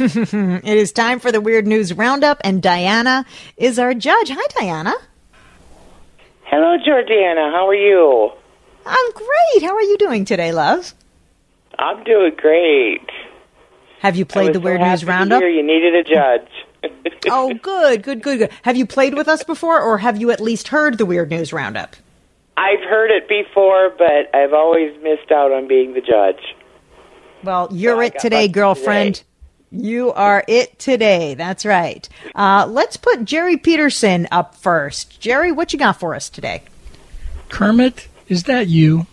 it 0.00 0.64
is 0.64 0.92
time 0.92 1.20
for 1.20 1.30
the 1.30 1.42
Weird 1.42 1.66
News 1.66 1.92
Roundup, 1.92 2.40
and 2.42 2.62
Diana 2.62 3.26
is 3.58 3.78
our 3.78 3.92
judge. 3.92 4.30
Hi, 4.30 4.46
Diana. 4.58 4.94
Hello, 6.44 6.78
Jordana. 6.78 7.52
How 7.52 7.68
are 7.68 7.74
you? 7.74 8.32
I'm 8.86 9.12
great. 9.12 9.62
How 9.62 9.74
are 9.74 9.82
you 9.82 9.98
doing 9.98 10.24
today, 10.24 10.52
love? 10.52 10.94
I'm 11.78 12.02
doing 12.04 12.32
great. 12.34 13.06
Have 14.00 14.16
you 14.16 14.24
played 14.24 14.54
the 14.54 14.60
Weird 14.60 14.80
happy 14.80 14.90
News 14.90 15.04
Roundup? 15.04 15.42
you 15.42 15.62
needed 15.62 15.94
a 15.94 16.02
judge. 16.02 16.48
oh, 17.28 17.52
good, 17.52 18.02
good, 18.02 18.22
good, 18.22 18.38
good. 18.38 18.50
Have 18.62 18.78
you 18.78 18.86
played 18.86 19.12
with 19.14 19.28
us 19.28 19.42
before, 19.42 19.82
or 19.82 19.98
have 19.98 20.18
you 20.18 20.30
at 20.30 20.40
least 20.40 20.68
heard 20.68 20.96
the 20.96 21.04
Weird 21.04 21.28
News 21.28 21.52
Roundup? 21.52 21.94
I've 22.56 22.80
heard 22.80 23.10
it 23.10 23.28
before, 23.28 23.90
but 23.98 24.34
I've 24.34 24.54
always 24.54 24.94
missed 25.02 25.30
out 25.30 25.52
on 25.52 25.68
being 25.68 25.92
the 25.92 26.00
judge. 26.00 26.42
Well, 27.44 27.68
you're 27.70 28.02
I 28.02 28.06
it 28.06 28.18
today, 28.18 28.48
girlfriend. 28.48 29.16
today. 29.16 29.29
You 29.72 30.12
are 30.12 30.44
it 30.48 30.80
today. 30.80 31.34
That's 31.34 31.64
right. 31.64 32.08
Uh, 32.34 32.66
let's 32.68 32.96
put 32.96 33.24
Jerry 33.24 33.56
Peterson 33.56 34.26
up 34.32 34.56
first. 34.56 35.20
Jerry, 35.20 35.52
what 35.52 35.72
you 35.72 35.78
got 35.78 36.00
for 36.00 36.16
us 36.16 36.28
today? 36.28 36.62
Kermit, 37.48 38.08
is 38.28 38.44
that 38.44 38.66
you? 38.66 39.06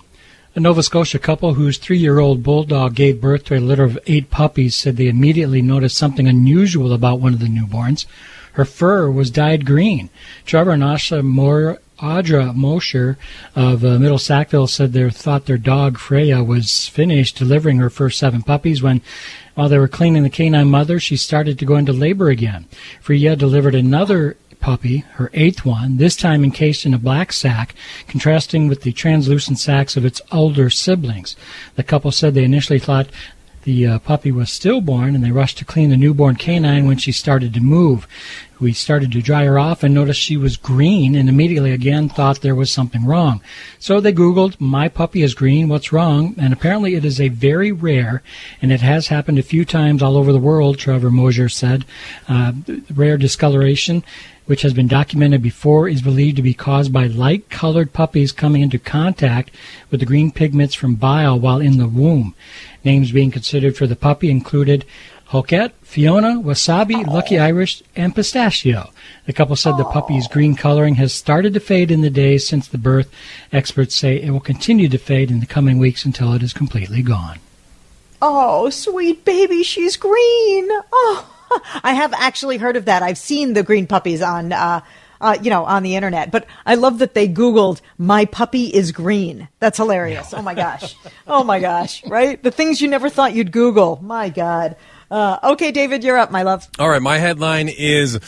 A 0.56 0.60
Nova 0.60 0.82
Scotia 0.82 1.20
couple 1.20 1.54
whose 1.54 1.78
three 1.78 2.00
year 2.00 2.18
old 2.18 2.42
bulldog 2.42 2.96
gave 2.96 3.22
birth 3.22 3.44
to 3.46 3.56
a 3.56 3.60
litter 3.60 3.84
of 3.84 4.00
eight 4.08 4.32
puppies 4.32 4.74
said 4.74 4.98
they 4.98 5.08
immediately 5.08 5.62
noticed 5.62 5.96
something 5.96 6.28
unusual 6.28 6.92
about 6.92 7.20
one 7.20 7.34
of 7.34 7.40
the 7.40 7.46
newborns. 7.46 8.08
Her 8.54 8.66
fur 8.66 9.12
was 9.12 9.30
dyed 9.30 9.68
green. 9.68 10.10
Trevor 10.44 10.72
and 10.72 10.82
Asha 10.82 11.24
Moore, 11.24 11.78
Audra 12.00 12.54
Mosher 12.54 13.18
of 13.56 13.84
uh, 13.84 13.98
Middle 13.98 14.20
Sackville 14.20 14.68
said 14.68 14.94
they 14.94 15.10
thought 15.10 15.46
their 15.46 15.58
dog 15.58 15.98
Freya 15.98 16.44
was 16.44 16.88
finished 16.88 17.38
delivering 17.38 17.78
her 17.78 17.90
first 17.90 18.20
seven 18.20 18.44
puppies 18.44 18.84
when, 18.84 19.02
while 19.56 19.68
they 19.68 19.80
were 19.80 19.88
cleaning 19.88 20.24
the 20.24 20.30
canine 20.30 20.70
mother, 20.70 21.00
she 21.00 21.18
started 21.18 21.58
to 21.58 21.66
go 21.66 21.76
into 21.76 21.94
labor 21.94 22.30
again. 22.30 22.66
Freya 23.02 23.36
delivered 23.36 23.74
another 23.74 24.38
puppy, 24.60 25.00
her 25.14 25.32
eighth 25.34 25.66
one, 25.66 25.98
this 25.98 26.16
time 26.16 26.44
encased 26.44 26.86
in 26.86 26.94
a 26.94 27.00
black 27.00 27.32
sack, 27.32 27.74
contrasting 28.08 28.68
with 28.68 28.82
the 28.82 28.92
translucent 28.92 29.60
sacks 29.60 29.98
of 29.98 30.06
its 30.06 30.22
older 30.32 30.70
siblings. 30.70 31.36
The 31.76 31.84
couple 31.84 32.12
said 32.12 32.34
they 32.34 32.44
initially 32.44 32.80
thought 32.80 33.10
the 33.64 33.86
uh, 33.86 34.00
puppy 34.00 34.32
was 34.32 34.50
stillborn 34.50 35.14
and 35.14 35.24
they 35.24 35.32
rushed 35.32 35.58
to 35.58 35.66
clean 35.66 35.90
the 35.90 35.98
newborn 35.98 36.36
canine 36.36 36.88
when 36.88 36.98
she 36.98 37.12
started 37.12 37.54
to 37.54 37.60
move. 37.60 38.08
We 38.60 38.74
started 38.74 39.12
to 39.12 39.22
dry 39.22 39.46
her 39.46 39.60
off 39.60 39.84
and 39.84 39.94
noticed 39.94 40.20
she 40.20 40.38
was 40.38 40.58
green 40.58 41.16
and 41.16 41.30
immediately 41.30 41.72
again 41.72 42.10
thought 42.10 42.42
there 42.42 42.56
was 42.56 42.72
something 42.72 43.06
wrong. 43.06 43.42
So 43.80 44.00
they 44.00 44.14
Googled, 44.14 44.60
My 44.60 44.88
puppy 44.88 45.22
is 45.22 45.34
green, 45.34 45.70
what's 45.70 45.92
wrong? 45.92 46.34
And 46.38 46.54
apparently 46.54 46.96
it 46.96 47.06
is 47.06 47.22
a 47.22 47.30
very 47.30 47.72
rare, 47.72 48.24
and 48.62 48.72
it 48.72 48.82
has 48.82 49.08
happened 49.08 49.38
a 49.38 49.44
few 49.44 49.66
times 49.66 50.02
all 50.02 50.18
over 50.18 50.32
the 50.32 50.40
world, 50.40 50.78
Trevor 50.78 51.12
Mosher 51.12 51.50
said. 51.50 51.86
Uh, 52.28 52.54
rare 52.94 53.18
discoloration 53.18 54.04
which 54.48 54.62
has 54.62 54.74
been 54.74 54.88
documented 54.88 55.42
before, 55.42 55.88
is 55.88 56.02
believed 56.02 56.38
to 56.38 56.42
be 56.42 56.54
caused 56.54 56.92
by 56.92 57.06
light 57.06 57.50
colored 57.50 57.94
puppies 57.94 58.32
coming 58.32 58.62
into 58.62 58.80
contact 58.80 59.52
with 59.92 60.00
the 60.00 60.06
green 60.06 60.32
pigments 60.32 60.74
from 60.74 60.96
bile 60.96 61.38
while 61.38 61.60
in 61.60 61.78
the 61.78 61.88
womb. 61.88 62.34
Names 62.84 63.12
being 63.12 63.30
considered 63.30 63.76
for 63.76 63.86
the 63.86 63.96
puppy 63.96 64.32
included 64.32 64.86
Hoket, 65.30 65.74
Fiona, 65.82 66.42
Wasabi, 66.42 67.06
Lucky 67.06 67.38
Irish, 67.38 67.84
and 67.98 68.16
Pistachio. 68.16 68.92
The 69.26 69.34
couple 69.34 69.58
said 69.58 69.76
the 69.78 69.84
puppy's 69.84 70.28
green 70.28 70.56
coloring 70.56 70.96
has 70.96 71.14
started 71.14 71.54
to 71.54 71.60
fade 71.60 71.92
in 71.92 72.02
the 72.02 72.10
days 72.10 72.48
since 72.48 72.68
the 72.68 72.78
birth. 72.78 73.12
Experts 73.52 73.94
say 73.94 74.22
it 74.22 74.32
will 74.32 74.40
continue 74.40 74.88
to 74.88 74.98
fade 74.98 75.30
in 75.30 75.42
the 75.42 75.46
coming 75.46 75.80
weeks 75.80 76.06
until 76.06 76.32
it 76.34 76.44
is 76.44 76.54
completely 76.54 77.02
gone. 77.02 77.40
Oh, 78.22 78.70
sweet 78.70 79.26
baby, 79.26 79.64
she's 79.64 79.98
green. 79.98 80.68
Oh, 80.92 81.30
I 81.84 81.94
have 81.94 82.14
actually 82.14 82.58
heard 82.58 82.78
of 82.78 82.86
that. 82.86 83.04
I've 83.04 83.18
seen 83.18 83.54
the 83.54 83.64
green 83.64 83.86
puppies 83.86 84.22
on, 84.22 84.54
uh, 84.54 84.80
uh, 85.20 85.38
you 85.42 85.50
know, 85.50 85.66
on 85.66 85.84
the 85.84 85.96
internet. 85.96 86.32
But 86.32 86.46
I 86.66 86.76
love 86.76 87.00
that 87.00 87.14
they 87.14 87.28
Googled 87.28 87.82
"my 87.98 88.26
puppy 88.26 88.66
is 88.66 88.92
green." 88.94 89.50
That's 89.60 89.78
hilarious. 89.78 90.34
Oh 90.34 90.42
my 90.42 90.54
gosh. 90.54 90.96
Oh 91.30 91.44
my 91.44 91.60
gosh. 91.60 92.06
Right? 92.06 92.42
The 92.42 92.52
things 92.52 92.80
you 92.80 92.88
never 92.88 93.10
thought 93.10 93.34
you'd 93.34 93.52
Google. 93.52 94.00
My 94.02 94.30
God. 94.30 94.78
Uh, 95.10 95.40
okay, 95.44 95.72
David, 95.72 96.04
you're 96.04 96.18
up, 96.18 96.32
my 96.32 96.44
love. 96.44 96.68
All 96.80 96.90
right, 96.90 97.02
my 97.02 97.18
headline 97.18 97.70
is 97.70 98.20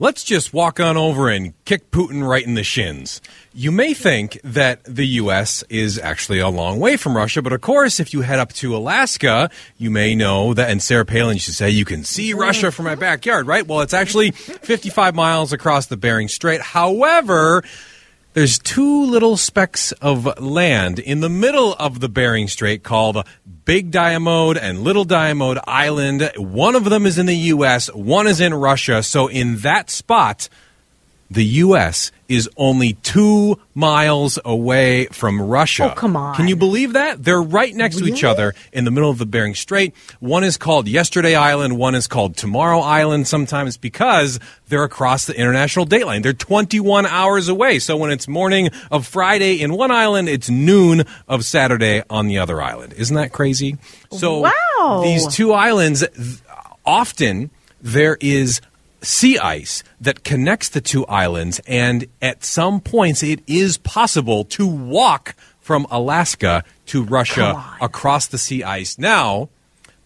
Let's 0.00 0.22
just 0.22 0.52
walk 0.52 0.78
on 0.78 0.96
over 0.96 1.28
and 1.28 1.52
kick 1.64 1.90
Putin 1.90 2.24
right 2.24 2.46
in 2.46 2.54
the 2.54 2.62
shins. 2.62 3.20
You 3.52 3.72
may 3.72 3.94
think 3.94 4.38
that 4.44 4.84
the 4.84 5.04
U.S. 5.04 5.64
is 5.68 5.98
actually 5.98 6.38
a 6.38 6.48
long 6.48 6.78
way 6.78 6.96
from 6.96 7.16
Russia, 7.16 7.42
but 7.42 7.52
of 7.52 7.62
course, 7.62 7.98
if 7.98 8.12
you 8.12 8.20
head 8.20 8.38
up 8.38 8.52
to 8.54 8.76
Alaska, 8.76 9.50
you 9.76 9.90
may 9.90 10.14
know 10.14 10.54
that, 10.54 10.70
and 10.70 10.80
Sarah 10.80 11.04
Palin 11.04 11.34
used 11.34 11.46
to 11.46 11.52
say, 11.52 11.70
you 11.70 11.84
can 11.84 12.04
see 12.04 12.32
Russia 12.32 12.70
from 12.70 12.84
my 12.84 12.94
backyard, 12.94 13.48
right? 13.48 13.66
Well, 13.66 13.80
it's 13.80 13.92
actually 13.92 14.30
55 14.30 15.16
miles 15.16 15.52
across 15.52 15.86
the 15.86 15.96
Bering 15.96 16.28
Strait. 16.28 16.60
However, 16.60 17.64
there's 18.34 18.60
two 18.60 19.04
little 19.06 19.36
specks 19.36 19.90
of 19.90 20.40
land 20.40 21.00
in 21.00 21.18
the 21.18 21.28
middle 21.28 21.74
of 21.74 21.98
the 21.98 22.08
Bering 22.08 22.46
Strait 22.46 22.84
called 22.84 23.26
Big 23.68 23.90
Diamond 23.90 24.56
and 24.56 24.82
Little 24.82 25.04
Diamond 25.04 25.60
Island. 25.66 26.32
One 26.38 26.74
of 26.74 26.84
them 26.84 27.04
is 27.04 27.18
in 27.18 27.26
the 27.26 27.36
U.S., 27.52 27.92
one 27.92 28.26
is 28.26 28.40
in 28.40 28.54
Russia. 28.54 29.02
So 29.02 29.26
in 29.26 29.58
that 29.58 29.90
spot, 29.90 30.48
the 31.30 31.44
U.S. 31.44 32.10
is 32.26 32.48
only 32.56 32.94
two 32.94 33.58
miles 33.74 34.38
away 34.44 35.06
from 35.06 35.40
Russia. 35.42 35.90
Oh, 35.92 35.94
come 35.94 36.16
on. 36.16 36.34
Can 36.34 36.48
you 36.48 36.56
believe 36.56 36.94
that? 36.94 37.22
They're 37.22 37.42
right 37.42 37.74
next 37.74 37.98
to 37.98 38.06
each 38.06 38.24
other 38.24 38.54
in 38.72 38.84
the 38.84 38.90
middle 38.90 39.10
of 39.10 39.18
the 39.18 39.26
Bering 39.26 39.54
Strait. 39.54 39.94
One 40.20 40.42
is 40.42 40.56
called 40.56 40.88
Yesterday 40.88 41.34
Island, 41.36 41.76
one 41.76 41.94
is 41.94 42.06
called 42.06 42.36
Tomorrow 42.36 42.80
Island 42.80 43.28
sometimes 43.28 43.76
because 43.76 44.40
they're 44.68 44.84
across 44.84 45.26
the 45.26 45.38
international 45.38 45.84
date 45.84 46.06
line. 46.06 46.22
They're 46.22 46.32
21 46.32 47.04
hours 47.04 47.48
away. 47.48 47.78
So 47.78 47.96
when 47.96 48.10
it's 48.10 48.26
morning 48.26 48.70
of 48.90 49.06
Friday 49.06 49.60
in 49.60 49.74
one 49.74 49.90
island, 49.90 50.28
it's 50.30 50.48
noon 50.48 51.04
of 51.28 51.44
Saturday 51.44 52.02
on 52.08 52.26
the 52.28 52.38
other 52.38 52.62
island. 52.62 52.94
Isn't 52.94 53.16
that 53.16 53.32
crazy? 53.32 53.76
So 54.12 54.40
Wow. 54.78 55.02
these 55.02 55.26
two 55.28 55.52
islands, 55.52 56.04
often 56.84 57.50
there 57.80 58.16
is 58.20 58.60
sea 59.00 59.38
ice 59.38 59.82
that 60.00 60.24
connects 60.24 60.68
the 60.68 60.80
two 60.80 61.06
islands, 61.06 61.60
and 61.66 62.06
at 62.20 62.44
some 62.44 62.80
points 62.80 63.22
it 63.22 63.40
is 63.46 63.78
possible 63.78 64.44
to 64.44 64.66
walk 64.66 65.34
from 65.60 65.86
Alaska 65.90 66.64
to 66.86 67.02
Russia 67.04 67.64
across 67.80 68.26
the 68.26 68.38
sea 68.38 68.62
ice. 68.62 68.98
Now, 68.98 69.50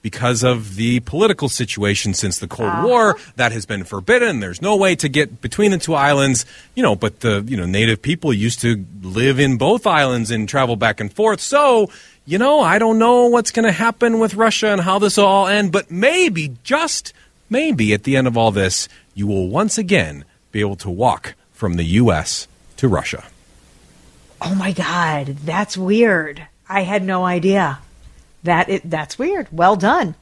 because 0.03 0.43
of 0.43 0.75
the 0.75 1.01
political 1.01 1.49
situation 1.49 2.13
since 2.13 2.41
the 2.41 2.49
Cold 2.49 2.69
uh-huh. 2.69 2.87
War, 2.87 3.17
that 3.37 3.53
has 3.53 3.65
been 3.65 3.85
forbidden. 3.85 4.41
There's 4.41 4.61
no 4.61 4.77
way 4.77 4.97
to 4.97 5.09
get 5.09 5.41
between 5.41 5.71
the 5.71 5.79
two 5.79 5.95
islands, 5.95 6.45
you 6.75 6.83
know, 6.83 6.97
but 6.97 7.21
the, 7.21 7.45
you 7.47 7.57
know, 7.57 7.67
native 7.67 8.03
people 8.03 8.33
used 8.33 8.61
to 8.63 8.85
live 9.03 9.39
in 9.39 9.57
both 9.57 9.87
islands 9.87 10.31
and 10.31 10.49
travel 10.49 10.75
back 10.75 11.01
and 11.01 11.13
forth. 11.13 11.41
So, 11.41 11.89
you 12.27 12.39
know, 12.39 12.61
I 12.61 12.79
don't 12.79 12.99
know 12.99 13.27
what's 13.27 13.53
going 13.53 13.65
to 13.65 13.73
happen 13.73 14.19
with 14.19 14.35
Russia 14.35 14.69
and 14.69 14.81
how 14.81 14.99
this 14.99 15.17
will 15.17 15.27
all 15.27 15.47
end, 15.47 15.71
but 15.71 15.91
maybe, 15.91 16.57
just 16.65 17.13
maybe 17.53 17.93
at 17.93 18.03
the 18.03 18.17
end 18.17 18.27
of 18.27 18.37
all 18.37 18.51
this, 18.51 18.89
you 19.15 19.27
will 19.27 19.49
once 19.49 19.79
again 19.79 20.25
be 20.51 20.61
able 20.61 20.77
to 20.77 20.91
walk 20.91 21.35
from 21.53 21.75
the 21.75 21.85
U.S. 22.03 22.49
to 22.79 22.89
Russia. 22.89 23.25
Oh 24.41 24.55
my 24.57 24.73
God, 24.73 25.37
that's 25.45 25.77
weird. 25.77 26.49
I 26.69 26.83
had 26.83 27.05
no 27.05 27.25
idea. 27.25 27.79
That 28.43 28.69
it, 28.69 28.91
that's 28.91 29.19
weird. 29.19 29.47
Well 29.53 29.77
done. 29.77 30.17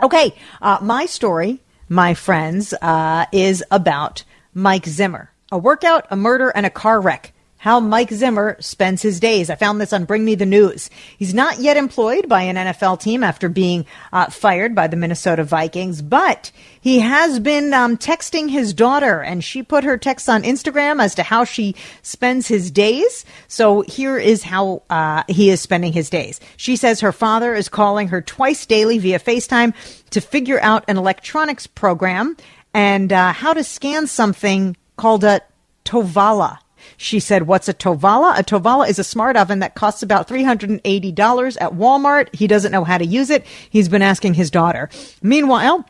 Okay, 0.00 0.34
uh, 0.60 0.78
my 0.80 1.06
story, 1.06 1.58
my 1.88 2.14
friends, 2.14 2.72
uh, 2.74 3.26
is 3.32 3.64
about 3.70 4.22
Mike 4.54 4.86
Zimmer. 4.86 5.32
A 5.50 5.58
workout, 5.58 6.06
a 6.08 6.16
murder, 6.16 6.50
and 6.50 6.64
a 6.64 6.70
car 6.70 7.00
wreck 7.00 7.32
how 7.62 7.78
Mike 7.78 8.10
Zimmer 8.10 8.56
spends 8.58 9.02
his 9.02 9.20
days. 9.20 9.48
I 9.48 9.54
found 9.54 9.80
this 9.80 9.92
on 9.92 10.04
Bring 10.04 10.24
Me 10.24 10.34
the 10.34 10.44
News. 10.44 10.90
He's 11.16 11.32
not 11.32 11.60
yet 11.60 11.76
employed 11.76 12.28
by 12.28 12.42
an 12.42 12.56
NFL 12.56 12.98
team 13.00 13.22
after 13.22 13.48
being 13.48 13.86
uh, 14.12 14.30
fired 14.30 14.74
by 14.74 14.88
the 14.88 14.96
Minnesota 14.96 15.44
Vikings, 15.44 16.02
but 16.02 16.50
he 16.80 16.98
has 16.98 17.38
been 17.38 17.72
um, 17.72 17.96
texting 17.96 18.50
his 18.50 18.74
daughter, 18.74 19.22
and 19.22 19.44
she 19.44 19.62
put 19.62 19.84
her 19.84 19.96
texts 19.96 20.28
on 20.28 20.42
Instagram 20.42 21.00
as 21.00 21.14
to 21.14 21.22
how 21.22 21.44
she 21.44 21.76
spends 22.02 22.48
his 22.48 22.68
days. 22.72 23.24
So 23.46 23.82
here 23.82 24.18
is 24.18 24.42
how 24.42 24.82
uh, 24.90 25.22
he 25.28 25.48
is 25.48 25.60
spending 25.60 25.92
his 25.92 26.10
days. 26.10 26.40
She 26.56 26.74
says 26.74 26.98
her 26.98 27.12
father 27.12 27.54
is 27.54 27.68
calling 27.68 28.08
her 28.08 28.20
twice 28.20 28.66
daily 28.66 28.98
via 28.98 29.20
FaceTime 29.20 29.72
to 30.10 30.20
figure 30.20 30.58
out 30.62 30.84
an 30.88 30.96
electronics 30.98 31.68
program 31.68 32.36
and 32.74 33.12
uh, 33.12 33.32
how 33.32 33.52
to 33.52 33.62
scan 33.62 34.08
something 34.08 34.76
called 34.96 35.22
a 35.22 35.42
Tovala. 35.84 36.58
She 36.96 37.20
said, 37.20 37.46
What's 37.46 37.68
a 37.68 37.74
Tovala? 37.74 38.38
A 38.38 38.42
Tovala 38.42 38.88
is 38.88 38.98
a 38.98 39.04
smart 39.04 39.36
oven 39.36 39.60
that 39.60 39.74
costs 39.74 40.02
about 40.02 40.28
$380 40.28 41.56
at 41.60 41.72
Walmart. 41.72 42.34
He 42.34 42.46
doesn't 42.46 42.72
know 42.72 42.84
how 42.84 42.98
to 42.98 43.04
use 43.04 43.30
it. 43.30 43.44
He's 43.70 43.88
been 43.88 44.02
asking 44.02 44.34
his 44.34 44.50
daughter. 44.50 44.88
Meanwhile, 45.22 45.84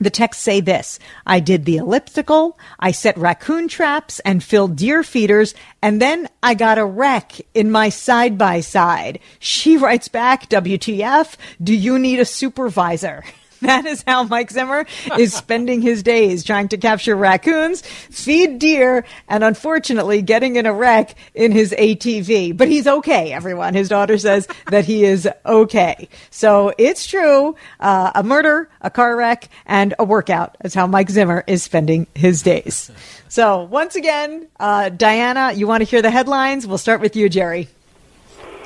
the 0.00 0.10
texts 0.10 0.44
say 0.44 0.60
this 0.60 0.98
I 1.26 1.40
did 1.40 1.64
the 1.64 1.78
elliptical, 1.78 2.58
I 2.78 2.92
set 2.92 3.18
raccoon 3.18 3.68
traps 3.68 4.20
and 4.20 4.42
filled 4.42 4.76
deer 4.76 5.02
feeders, 5.02 5.54
and 5.82 6.00
then 6.00 6.28
I 6.42 6.54
got 6.54 6.78
a 6.78 6.84
wreck 6.84 7.40
in 7.54 7.70
my 7.70 7.88
side 7.88 8.38
by 8.38 8.60
side. 8.60 9.18
She 9.40 9.76
writes 9.76 10.08
back, 10.08 10.48
WTF, 10.48 11.36
do 11.62 11.74
you 11.74 11.98
need 11.98 12.20
a 12.20 12.24
supervisor? 12.24 13.24
That 13.68 13.86
is 13.86 14.04
how 14.06 14.22
Mike 14.22 14.50
Zimmer 14.50 14.86
is 15.18 15.34
spending 15.34 15.82
his 15.82 16.04
days 16.04 16.44
trying 16.44 16.68
to 16.68 16.78
capture 16.78 17.16
raccoons, 17.16 17.82
feed 17.82 18.60
deer, 18.60 19.04
and 19.28 19.42
unfortunately 19.42 20.22
getting 20.22 20.56
in 20.56 20.64
a 20.64 20.72
wreck 20.72 21.16
in 21.34 21.50
his 21.50 21.72
ATV. 21.72 22.56
But 22.56 22.68
he's 22.68 22.86
okay, 22.86 23.32
everyone. 23.32 23.74
His 23.74 23.88
daughter 23.88 24.16
says 24.16 24.46
that 24.70 24.84
he 24.84 25.04
is 25.04 25.28
okay. 25.44 26.08
So 26.30 26.72
it's 26.78 27.04
true. 27.06 27.56
Uh, 27.80 28.12
a 28.14 28.22
murder, 28.22 28.70
a 28.80 28.90
car 28.90 29.16
wreck, 29.16 29.48
and 29.66 29.92
a 29.98 30.04
workout 30.04 30.56
is 30.64 30.72
how 30.72 30.86
Mike 30.86 31.10
Zimmer 31.10 31.42
is 31.48 31.62
spending 31.62 32.06
his 32.14 32.42
days. 32.42 32.92
So 33.28 33.64
once 33.64 33.96
again, 33.96 34.46
uh, 34.60 34.90
Diana, 34.90 35.52
you 35.52 35.66
want 35.66 35.82
to 35.82 35.84
hear 35.84 36.00
the 36.00 36.12
headlines? 36.12 36.64
We'll 36.64 36.78
start 36.78 37.00
with 37.00 37.16
you, 37.16 37.28
Jerry. 37.28 37.68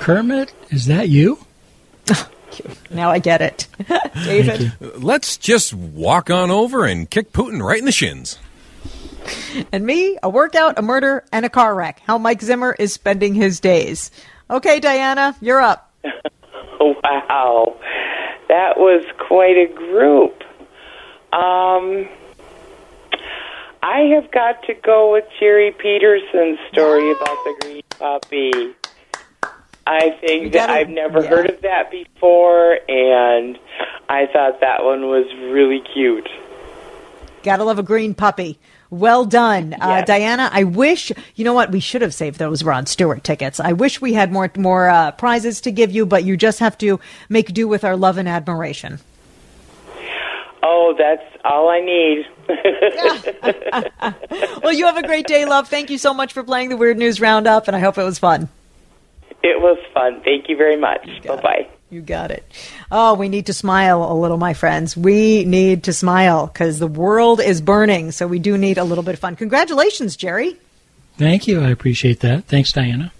Kermit, 0.00 0.52
is 0.70 0.86
that 0.86 1.08
you? 1.08 1.38
Now 2.90 3.10
I 3.10 3.18
get 3.18 3.40
it. 3.40 3.66
David. 4.24 4.72
Let's 4.80 5.36
just 5.36 5.72
walk 5.72 6.30
on 6.30 6.50
over 6.50 6.84
and 6.84 7.08
kick 7.08 7.32
Putin 7.32 7.62
right 7.62 7.78
in 7.78 7.84
the 7.84 7.92
shins. 7.92 8.38
And 9.70 9.86
me, 9.86 10.18
a 10.22 10.28
workout, 10.28 10.78
a 10.78 10.82
murder, 10.82 11.24
and 11.32 11.44
a 11.44 11.48
car 11.48 11.74
wreck. 11.74 12.02
How 12.06 12.18
Mike 12.18 12.42
Zimmer 12.42 12.74
is 12.78 12.92
spending 12.92 13.34
his 13.34 13.60
days. 13.60 14.10
Okay, 14.50 14.80
Diana, 14.80 15.36
you're 15.40 15.60
up. 15.60 15.92
wow. 16.80 17.76
That 18.48 18.76
was 18.76 19.04
quite 19.18 19.56
a 19.56 19.72
group. 19.72 20.42
Um, 21.32 22.08
I 23.82 24.00
have 24.14 24.30
got 24.30 24.62
to 24.64 24.74
go 24.74 25.12
with 25.12 25.24
Jerry 25.40 25.72
Peterson's 25.72 26.58
story 26.70 27.10
about 27.10 27.38
the 27.44 27.56
green 27.60 27.82
puppy. 27.98 28.74
I 29.86 30.10
think 30.20 30.52
that 30.52 30.70
I've 30.70 30.88
never 30.88 31.22
yeah. 31.22 31.28
heard 31.28 31.50
of 31.50 31.60
that 31.62 31.90
before, 31.90 32.78
and 32.88 33.58
I 34.08 34.26
thought 34.32 34.60
that 34.60 34.84
one 34.84 35.08
was 35.08 35.26
really 35.52 35.82
cute. 35.92 36.28
Gotta 37.42 37.64
love 37.64 37.78
a 37.78 37.82
green 37.82 38.14
puppy. 38.14 38.58
Well 38.90 39.24
done, 39.24 39.74
uh, 39.80 40.02
Diana. 40.02 40.50
I 40.52 40.64
wish 40.64 41.10
you 41.34 41.44
know 41.44 41.54
what 41.54 41.72
we 41.72 41.80
should 41.80 42.02
have 42.02 42.14
saved 42.14 42.38
those 42.38 42.62
Rod 42.62 42.88
Stewart 42.88 43.24
tickets. 43.24 43.58
I 43.58 43.72
wish 43.72 44.00
we 44.00 44.12
had 44.12 44.30
more 44.30 44.50
more 44.56 44.88
uh, 44.88 45.12
prizes 45.12 45.60
to 45.62 45.72
give 45.72 45.90
you, 45.90 46.06
but 46.06 46.24
you 46.24 46.36
just 46.36 46.60
have 46.60 46.78
to 46.78 47.00
make 47.28 47.52
do 47.52 47.66
with 47.66 47.84
our 47.84 47.96
love 47.96 48.18
and 48.18 48.28
admiration. 48.28 49.00
Oh, 50.62 50.94
that's 50.96 51.24
all 51.44 51.68
I 51.68 51.80
need. 51.80 52.26
Well, 54.62 54.72
you 54.72 54.86
have 54.86 54.96
a 54.96 55.02
great 55.02 55.26
day, 55.26 55.44
love. 55.44 55.68
Thank 55.68 55.90
you 55.90 55.98
so 55.98 56.14
much 56.14 56.32
for 56.32 56.44
playing 56.44 56.68
the 56.68 56.76
Weird 56.76 56.96
News 56.96 57.20
Roundup, 57.20 57.66
and 57.66 57.76
I 57.76 57.80
hope 57.80 57.98
it 57.98 58.04
was 58.04 58.18
fun. 58.18 58.48
It 59.42 59.60
was 59.60 59.78
fun. 59.92 60.20
Thank 60.22 60.48
you 60.48 60.56
very 60.56 60.76
much. 60.76 61.06
Bye 61.24 61.40
bye. 61.40 61.68
You 61.90 62.00
got 62.00 62.30
it. 62.30 62.50
Oh, 62.90 63.14
we 63.14 63.28
need 63.28 63.46
to 63.46 63.52
smile 63.52 64.10
a 64.10 64.14
little, 64.14 64.38
my 64.38 64.54
friends. 64.54 64.96
We 64.96 65.44
need 65.44 65.84
to 65.84 65.92
smile 65.92 66.46
because 66.46 66.78
the 66.78 66.86
world 66.86 67.38
is 67.38 67.60
burning. 67.60 68.12
So 68.12 68.26
we 68.26 68.38
do 68.38 68.56
need 68.56 68.78
a 68.78 68.84
little 68.84 69.04
bit 69.04 69.12
of 69.12 69.20
fun. 69.20 69.36
Congratulations, 69.36 70.16
Jerry. 70.16 70.56
Thank 71.18 71.46
you. 71.46 71.60
I 71.60 71.68
appreciate 71.68 72.20
that. 72.20 72.46
Thanks, 72.46 72.72
Diana. 72.72 73.12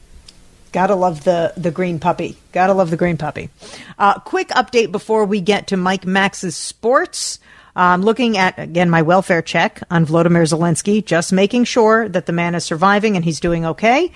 Gotta 0.72 0.94
love 0.94 1.24
the 1.24 1.52
the 1.58 1.70
green 1.70 1.98
puppy. 1.98 2.38
Gotta 2.52 2.72
love 2.72 2.88
the 2.88 2.96
green 2.96 3.18
puppy. 3.18 3.50
Uh, 3.98 4.18
quick 4.20 4.48
update 4.48 4.90
before 4.90 5.26
we 5.26 5.42
get 5.42 5.66
to 5.66 5.76
Mike 5.76 6.06
Max's 6.06 6.56
sports. 6.56 7.38
I'm 7.76 8.00
looking 8.00 8.38
at 8.38 8.58
again 8.58 8.88
my 8.88 9.02
welfare 9.02 9.42
check 9.42 9.82
on 9.90 10.06
Vladimir 10.06 10.44
Zelensky, 10.44 11.04
just 11.04 11.30
making 11.30 11.64
sure 11.64 12.08
that 12.08 12.24
the 12.24 12.32
man 12.32 12.54
is 12.54 12.64
surviving 12.64 13.16
and 13.16 13.24
he's 13.24 13.38
doing 13.38 13.66
okay. 13.66 14.12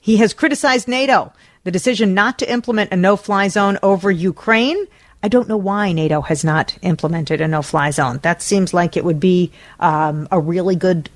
He 0.00 0.16
has 0.16 0.32
criticized 0.32 0.88
NATO, 0.88 1.32
the 1.68 1.72
decision 1.72 2.14
not 2.14 2.38
to 2.38 2.50
implement 2.50 2.90
a 2.92 2.96
no-fly 2.96 3.46
zone 3.48 3.78
over 3.82 4.10
Ukraine. 4.10 4.86
I 5.22 5.28
don't 5.28 5.50
know 5.50 5.58
why 5.58 5.92
NATO 5.92 6.22
has 6.22 6.42
not 6.42 6.74
implemented 6.80 7.42
a 7.42 7.46
no-fly 7.46 7.90
zone. 7.90 8.20
That 8.22 8.40
seems 8.40 8.72
like 8.72 8.96
it 8.96 9.04
would 9.04 9.20
be 9.20 9.52
um, 9.78 10.26
a 10.30 10.40
really 10.40 10.76
good 10.76 11.10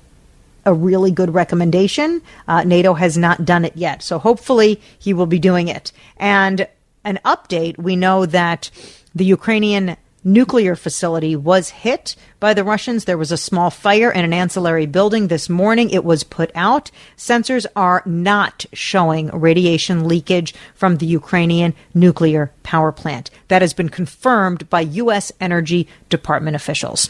a 0.63 0.71
really 0.71 1.09
good 1.09 1.33
recommendation. 1.33 2.21
Uh, 2.47 2.63
NATO 2.65 2.93
has 2.93 3.17
not 3.17 3.45
done 3.45 3.65
it 3.65 3.75
yet. 3.75 4.03
So 4.03 4.19
hopefully 4.19 4.79
he 4.99 5.11
will 5.11 5.25
be 5.25 5.39
doing 5.39 5.69
it. 5.69 5.91
And 6.17 6.67
an 7.03 7.19
update 7.25 7.79
we 7.79 7.95
know 7.95 8.27
that 8.27 8.69
the 9.15 9.25
Ukrainian 9.25 9.97
nuclear 10.23 10.75
facility 10.75 11.35
was 11.35 11.69
hit 11.69 12.15
by 12.39 12.53
the 12.53 12.63
Russians. 12.63 13.05
There 13.05 13.17
was 13.17 13.31
a 13.31 13.37
small 13.37 13.69
fire 13.69 14.11
in 14.11 14.23
an 14.25 14.33
ancillary 14.33 14.85
building 14.85 15.27
this 15.27 15.49
morning. 15.49 15.89
It 15.89 16.05
was 16.05 16.23
put 16.23 16.51
out. 16.55 16.91
Sensors 17.17 17.65
are 17.75 18.03
not 18.05 18.65
showing 18.73 19.27
radiation 19.27 20.07
leakage 20.07 20.53
from 20.73 20.97
the 20.97 21.05
Ukrainian 21.05 21.73
nuclear 21.93 22.51
power 22.63 22.91
plant. 22.91 23.29
That 23.47 23.61
has 23.61 23.73
been 23.73 23.89
confirmed 23.89 24.69
by 24.69 24.81
U.S. 24.81 25.31
Energy 25.39 25.87
Department 26.09 26.55
officials. 26.55 27.09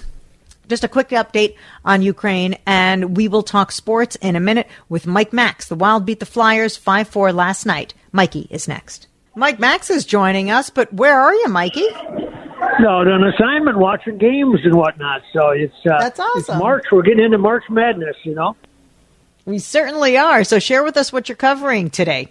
Just 0.70 0.84
a 0.84 0.88
quick 0.88 1.10
update 1.10 1.56
on 1.84 2.02
Ukraine, 2.02 2.58
and 2.66 3.18
we 3.18 3.28
will 3.28 3.44
talk 3.44 3.72
sports 3.72 4.16
in 4.18 4.36
a 4.36 4.40
minute 4.40 4.68
with 4.88 5.06
Mike 5.06 5.34
Max. 5.34 5.68
The 5.68 5.76
Wild 5.76 6.06
beat 6.06 6.20
the 6.22 6.26
Flyers 6.26 6.78
5 6.78 7.08
4 7.08 7.34
last 7.34 7.66
night. 7.66 7.94
Mikey 8.14 8.48
is 8.50 8.68
next. 8.68 9.08
Mike 9.36 9.60
Max 9.60 9.90
is 9.90 10.06
joining 10.06 10.52
us, 10.52 10.70
but 10.70 10.94
where 10.94 11.20
are 11.20 11.34
you, 11.34 11.48
Mikey? 11.50 11.88
No, 12.80 13.00
on 13.00 13.24
assignment, 13.24 13.78
watching 13.78 14.18
games 14.18 14.60
and 14.64 14.76
whatnot. 14.76 15.22
So 15.34 15.50
it's 15.50 15.74
uh, 15.86 16.00
That's 16.00 16.20
It's 16.20 16.50
awesome. 16.50 16.60
March. 16.60 16.86
We're 16.92 17.04
getting 17.04 17.26
into 17.26 17.38
March 17.38 17.64
Madness. 17.70 18.16
You 18.24 18.36
know, 18.36 18.56
We 19.46 19.60
certainly 19.60 20.18
are. 20.18 20.44
So 20.44 20.60
share 20.60 20.84
with 20.84 20.98
us 20.98 21.12
what 21.14 21.30
you're 21.30 21.36
covering 21.36 21.90
today. 21.90 22.30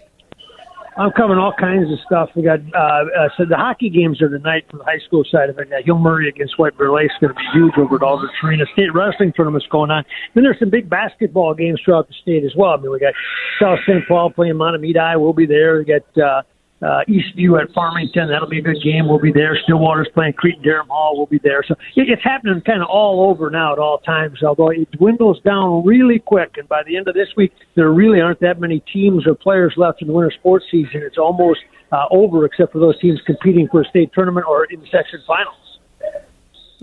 I'm 0.95 1.11
covering 1.11 1.39
all 1.39 1.53
kinds 1.53 1.91
of 1.91 1.97
stuff. 2.05 2.29
We 2.35 2.43
got 2.43 2.59
uh, 2.73 2.77
uh, 2.77 3.29
so 3.35 3.45
the 3.45 3.55
hockey 3.55 3.89
games 3.89 4.21
are 4.21 4.29
tonight 4.29 4.65
from 4.69 4.79
the 4.79 4.85
high 4.85 4.99
school 4.99 5.23
side 5.29 5.49
of 5.49 5.57
it. 5.57 5.71
Uh, 5.71 5.77
Hill 5.83 5.97
Murray 5.97 6.29
against 6.29 6.59
White 6.59 6.77
Bear 6.77 6.91
Lake 6.91 7.05
is 7.05 7.17
going 7.19 7.33
to 7.33 7.39
be 7.39 7.45
huge 7.53 7.73
over 7.77 7.95
at 7.95 8.03
Aldrich 8.03 8.31
Arena. 8.43 8.65
State 8.73 8.93
wrestling 8.93 9.33
tournaments 9.33 9.65
going 9.71 9.89
on. 9.89 10.03
Then 10.35 10.43
there's 10.43 10.59
some 10.59 10.69
big 10.69 10.89
basketball 10.89 11.55
games 11.55 11.81
throughout 11.83 12.07
the 12.07 12.13
state 12.21 12.43
as 12.43 12.53
well. 12.55 12.71
I 12.71 12.77
mean, 12.77 12.91
we 12.91 12.99
got 12.99 13.13
South 13.59 13.79
St. 13.87 14.07
Paul 14.07 14.29
playing 14.29 14.53
Montemita. 14.55 15.19
We'll 15.19 15.33
be 15.33 15.45
there. 15.45 15.77
We 15.79 15.85
got. 15.85 16.17
Uh, 16.17 16.43
uh, 16.83 17.01
Eastview 17.07 17.61
at 17.61 17.73
Farmington. 17.73 18.29
That'll 18.29 18.49
be 18.49 18.59
a 18.59 18.61
good 18.61 18.81
game. 18.83 19.07
We'll 19.07 19.19
be 19.19 19.31
there. 19.31 19.57
Stillwater's 19.63 20.09
playing 20.13 20.33
Cretin-Derham 20.33 20.87
Hall. 20.89 21.15
We'll 21.15 21.27
be 21.27 21.39
there. 21.41 21.63
So 21.67 21.75
it, 21.95 22.09
it's 22.09 22.23
happening 22.23 22.61
kind 22.61 22.81
of 22.81 22.89
all 22.89 23.29
over 23.29 23.49
now 23.49 23.73
at 23.73 23.79
all 23.79 23.99
times, 23.99 24.43
although 24.43 24.69
it 24.69 24.91
dwindles 24.91 25.39
down 25.41 25.85
really 25.85 26.19
quick. 26.19 26.55
And 26.57 26.67
by 26.67 26.83
the 26.85 26.97
end 26.97 27.07
of 27.07 27.15
this 27.15 27.29
week, 27.37 27.53
there 27.75 27.91
really 27.91 28.19
aren't 28.19 28.41
that 28.41 28.59
many 28.59 28.83
teams 28.91 29.25
or 29.25 29.35
players 29.35 29.73
left 29.77 30.01
in 30.01 30.07
the 30.07 30.13
winter 30.13 30.33
sports 30.37 30.65
season. 30.69 31.01
It's 31.03 31.17
almost 31.17 31.59
uh, 31.91 32.05
over, 32.11 32.45
except 32.45 32.73
for 32.73 32.79
those 32.79 32.99
teams 32.99 33.21
competing 33.25 33.67
for 33.71 33.81
a 33.81 33.85
state 33.85 34.11
tournament 34.13 34.45
or 34.49 34.65
in 34.65 34.81
the 34.81 34.87
section 34.91 35.21
finals. 35.25 35.62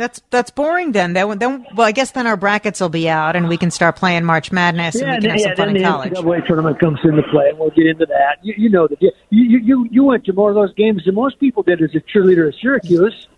That's 0.00 0.22
that's 0.30 0.50
boring 0.50 0.92
then. 0.92 1.12
Then, 1.12 1.38
then 1.38 1.66
well, 1.74 1.86
I 1.86 1.92
guess 1.92 2.12
then 2.12 2.26
our 2.26 2.38
brackets 2.38 2.80
will 2.80 2.88
be 2.88 3.06
out 3.06 3.36
and 3.36 3.50
we 3.50 3.58
can 3.58 3.70
start 3.70 3.96
playing 3.96 4.24
March 4.24 4.50
Madness 4.50 4.94
and 4.94 5.10
we 5.10 5.20
can 5.20 5.30
have 5.30 5.40
some 5.40 5.50
yeah, 5.50 5.56
fun 5.56 5.66
then 5.66 5.76
in 5.76 5.82
the 5.82 5.88
college. 5.88 6.12
NCAA 6.14 6.46
tournament 6.46 6.80
comes 6.80 6.98
into 7.04 7.22
play, 7.24 7.50
and 7.50 7.58
we'll 7.58 7.68
get 7.68 7.86
into 7.86 8.06
that. 8.06 8.38
You, 8.42 8.54
you 8.56 8.70
know 8.70 8.88
that 8.88 9.02
you, 9.02 9.12
you 9.28 9.58
you 9.58 9.88
you 9.90 10.04
went 10.04 10.24
to 10.24 10.32
more 10.32 10.48
of 10.48 10.54
those 10.54 10.72
games 10.72 11.04
than 11.04 11.14
most 11.14 11.38
people 11.38 11.62
did 11.62 11.82
as 11.82 11.94
a 11.94 12.00
cheerleader 12.00 12.48
at 12.48 12.54
Syracuse. 12.58 13.28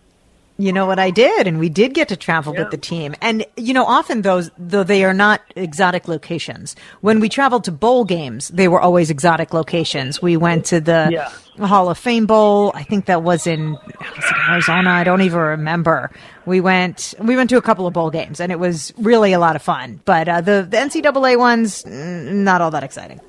You 0.63 0.73
know 0.73 0.87
what 0.87 1.01
I 1.01 1.11
did, 1.11 1.49
and 1.49 1.59
we 1.59 1.69
did 1.69 1.93
get 1.93 2.07
to 2.11 2.17
travel 2.17 2.55
with 2.55 2.71
the 2.71 2.77
team. 2.77 3.17
And 3.21 3.45
you 3.57 3.75
know, 3.75 3.85
often 3.85 4.23
those 4.23 4.49
though 4.57 4.85
they 4.85 5.03
are 5.05 5.13
not 5.13 5.41
exotic 5.57 6.07
locations. 6.07 6.77
When 7.01 7.19
we 7.19 7.29
traveled 7.29 7.65
to 7.65 7.73
bowl 7.73 8.05
games, 8.05 8.47
they 8.49 8.69
were 8.69 8.81
always 8.81 9.11
exotic 9.11 9.53
locations. 9.53 10.23
We 10.23 10.37
went 10.37 10.65
to 10.67 10.81
the 10.81 11.09
Yeah. 11.11 11.67
Hall 11.67 11.91
of 11.91 11.99
Fame 11.99 12.27
Bowl. 12.27 12.71
I 12.77 12.85
think 12.85 13.07
that 13.07 13.25
was 13.25 13.45
in 13.49 13.73
was 13.73 14.33
Arizona. 14.49 14.91
I 14.91 15.03
don't 15.03 15.23
even 15.23 15.41
remember. 15.41 16.13
We 16.47 16.61
went 16.61 17.13
we 17.19 17.35
went 17.35 17.51
to 17.51 17.57
a 17.57 17.63
couple 17.63 17.89
of 17.89 17.93
bowl 17.93 18.11
games, 18.11 18.39
and 18.39 18.53
it 18.53 18.61
was 18.61 18.93
really 18.99 19.33
a 19.33 19.41
lot 19.41 19.57
of 19.57 19.63
fun. 19.63 20.01
But 20.05 20.29
uh, 20.29 20.41
the 20.43 20.65
the 20.71 20.77
NCAA 20.77 21.39
ones, 21.39 21.85
not 21.87 22.61
all 22.61 22.71
that 22.71 22.85
exciting. 22.85 23.21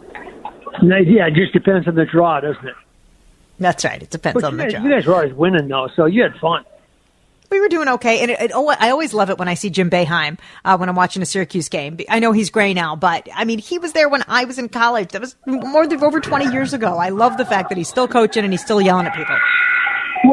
Yeah, 0.84 1.28
it 1.28 1.34
just 1.34 1.52
depends 1.54 1.88
on 1.88 1.96
the 1.96 2.06
draw, 2.06 2.40
doesn't 2.42 2.68
it? 2.68 2.76
That's 3.60 3.84
right. 3.86 4.04
It 4.04 4.12
depends 4.12 4.36
But 4.40 4.44
on 4.48 4.58
the 4.58 4.64
guys, 4.66 4.74
job. 4.74 4.84
you 4.84 4.90
guys 4.92 5.08
were 5.08 5.16
always 5.16 5.34
winning 5.34 5.68
though, 5.68 5.88
so 5.96 6.06
you 6.06 6.22
had 6.22 6.36
fun. 6.36 6.64
We 7.54 7.62
were 7.62 7.70
doing 7.70 7.88
okay, 7.88 8.22
and 8.22 8.32
it, 8.32 8.42
it, 8.42 8.52
oh, 8.52 8.68
I 8.80 8.90
always 8.90 9.14
love 9.14 9.30
it 9.30 9.38
when 9.38 9.48
I 9.48 9.54
see 9.54 9.70
Jim 9.70 9.88
Boeheim 9.88 10.40
uh, 10.66 10.76
when 10.76 10.90
I'm 10.90 10.96
watching 10.96 11.22
a 11.22 11.26
Syracuse 11.28 11.70
game. 11.70 12.00
I 12.10 12.18
know 12.18 12.32
he's 12.32 12.50
gray 12.50 12.74
now, 12.74 12.96
but 12.96 13.30
I 13.32 13.46
mean, 13.46 13.60
he 13.60 13.78
was 13.78 13.94
there 13.94 14.10
when 14.10 14.24
I 14.28 14.46
was 14.46 14.58
in 14.58 14.70
college. 14.70 15.10
That 15.10 15.22
was 15.22 15.36
more 15.46 15.86
than 15.86 16.04
over 16.04 16.20
20 16.20 16.52
years 16.52 16.74
ago. 16.74 16.98
I 16.98 17.10
love 17.10 17.38
the 17.38 17.46
fact 17.46 17.70
that 17.70 17.78
he's 17.78 17.88
still 17.88 18.08
coaching 18.08 18.44
and 18.44 18.52
he's 18.52 18.64
still 18.64 18.82
yelling 18.82 19.06
at 19.06 19.16
people. 19.16 19.38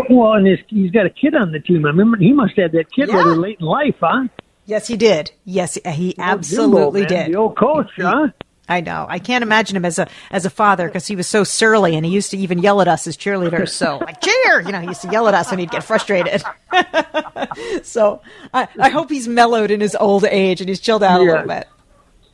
Well, 0.08 0.32
and 0.32 0.46
his, 0.46 0.60
he's 0.68 0.90
got 0.92 1.04
a 1.04 1.10
kid 1.10 1.34
on 1.34 1.52
the 1.52 1.60
team. 1.60 1.84
I 1.84 1.90
remember 1.90 2.16
he 2.16 2.32
must 2.32 2.56
have 2.56 2.72
that 2.72 2.90
kid 2.90 3.08
Yeah. 3.10 3.16
rather 3.16 3.36
late 3.36 3.60
in 3.60 3.66
life, 3.66 3.96
huh? 4.00 4.28
Yes, 4.64 4.86
he 4.88 4.96
did. 4.96 5.30
Yes, 5.44 5.76
he 5.84 6.14
absolutely 6.18 7.02
man, 7.02 7.08
did. 7.10 7.26
The 7.32 7.36
old 7.36 7.58
coach, 7.58 7.90
huh? 7.98 8.28
I 8.70 8.80
know. 8.80 9.04
I 9.08 9.18
can't 9.18 9.42
imagine 9.42 9.76
him 9.76 9.84
as 9.84 9.98
a 9.98 10.06
as 10.30 10.46
a 10.46 10.50
father 10.50 10.86
because 10.86 11.06
he 11.06 11.16
was 11.16 11.26
so 11.26 11.42
surly 11.42 11.96
and 11.96 12.06
he 12.06 12.12
used 12.12 12.30
to 12.30 12.38
even 12.38 12.60
yell 12.60 12.80
at 12.80 12.86
us 12.86 13.06
as 13.08 13.16
cheerleaders. 13.16 13.70
So 13.70 13.98
like 13.98 14.20
cheer, 14.20 14.60
you 14.60 14.70
know, 14.70 14.80
he 14.80 14.86
used 14.86 15.02
to 15.02 15.10
yell 15.10 15.26
at 15.26 15.34
us 15.34 15.50
and 15.50 15.58
he'd 15.58 15.72
get 15.72 15.82
frustrated. 15.82 16.42
so 17.82 18.22
I, 18.54 18.68
I 18.78 18.90
hope 18.90 19.10
he's 19.10 19.26
mellowed 19.26 19.72
in 19.72 19.80
his 19.80 19.96
old 19.98 20.24
age 20.24 20.60
and 20.60 20.68
he's 20.68 20.78
chilled 20.78 21.02
out 21.02 21.20
a 21.20 21.24
little 21.24 21.48
bit. 21.48 21.66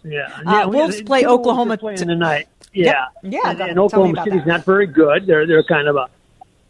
Yeah. 0.05 0.29
Uh, 0.46 0.53
yeah 0.53 0.64
Wolves 0.66 1.01
play 1.03 1.22
the 1.22 1.29
Wolves 1.29 1.46
are 1.46 1.51
Oklahoma 1.51 1.77
t- 1.79 1.96
tonight. 1.96 2.49
Yep. 2.75 2.94
Yeah. 2.94 3.07
Yeah, 3.22 3.51
And, 3.51 3.61
and 3.62 3.79
Oklahoma 3.79 4.22
City's 4.22 4.40
that. 4.40 4.46
not 4.46 4.64
very 4.64 4.87
good. 4.87 5.27
They're 5.27 5.46
they're 5.46 5.64
kind 5.64 5.88
of 5.88 5.96
a 5.96 6.09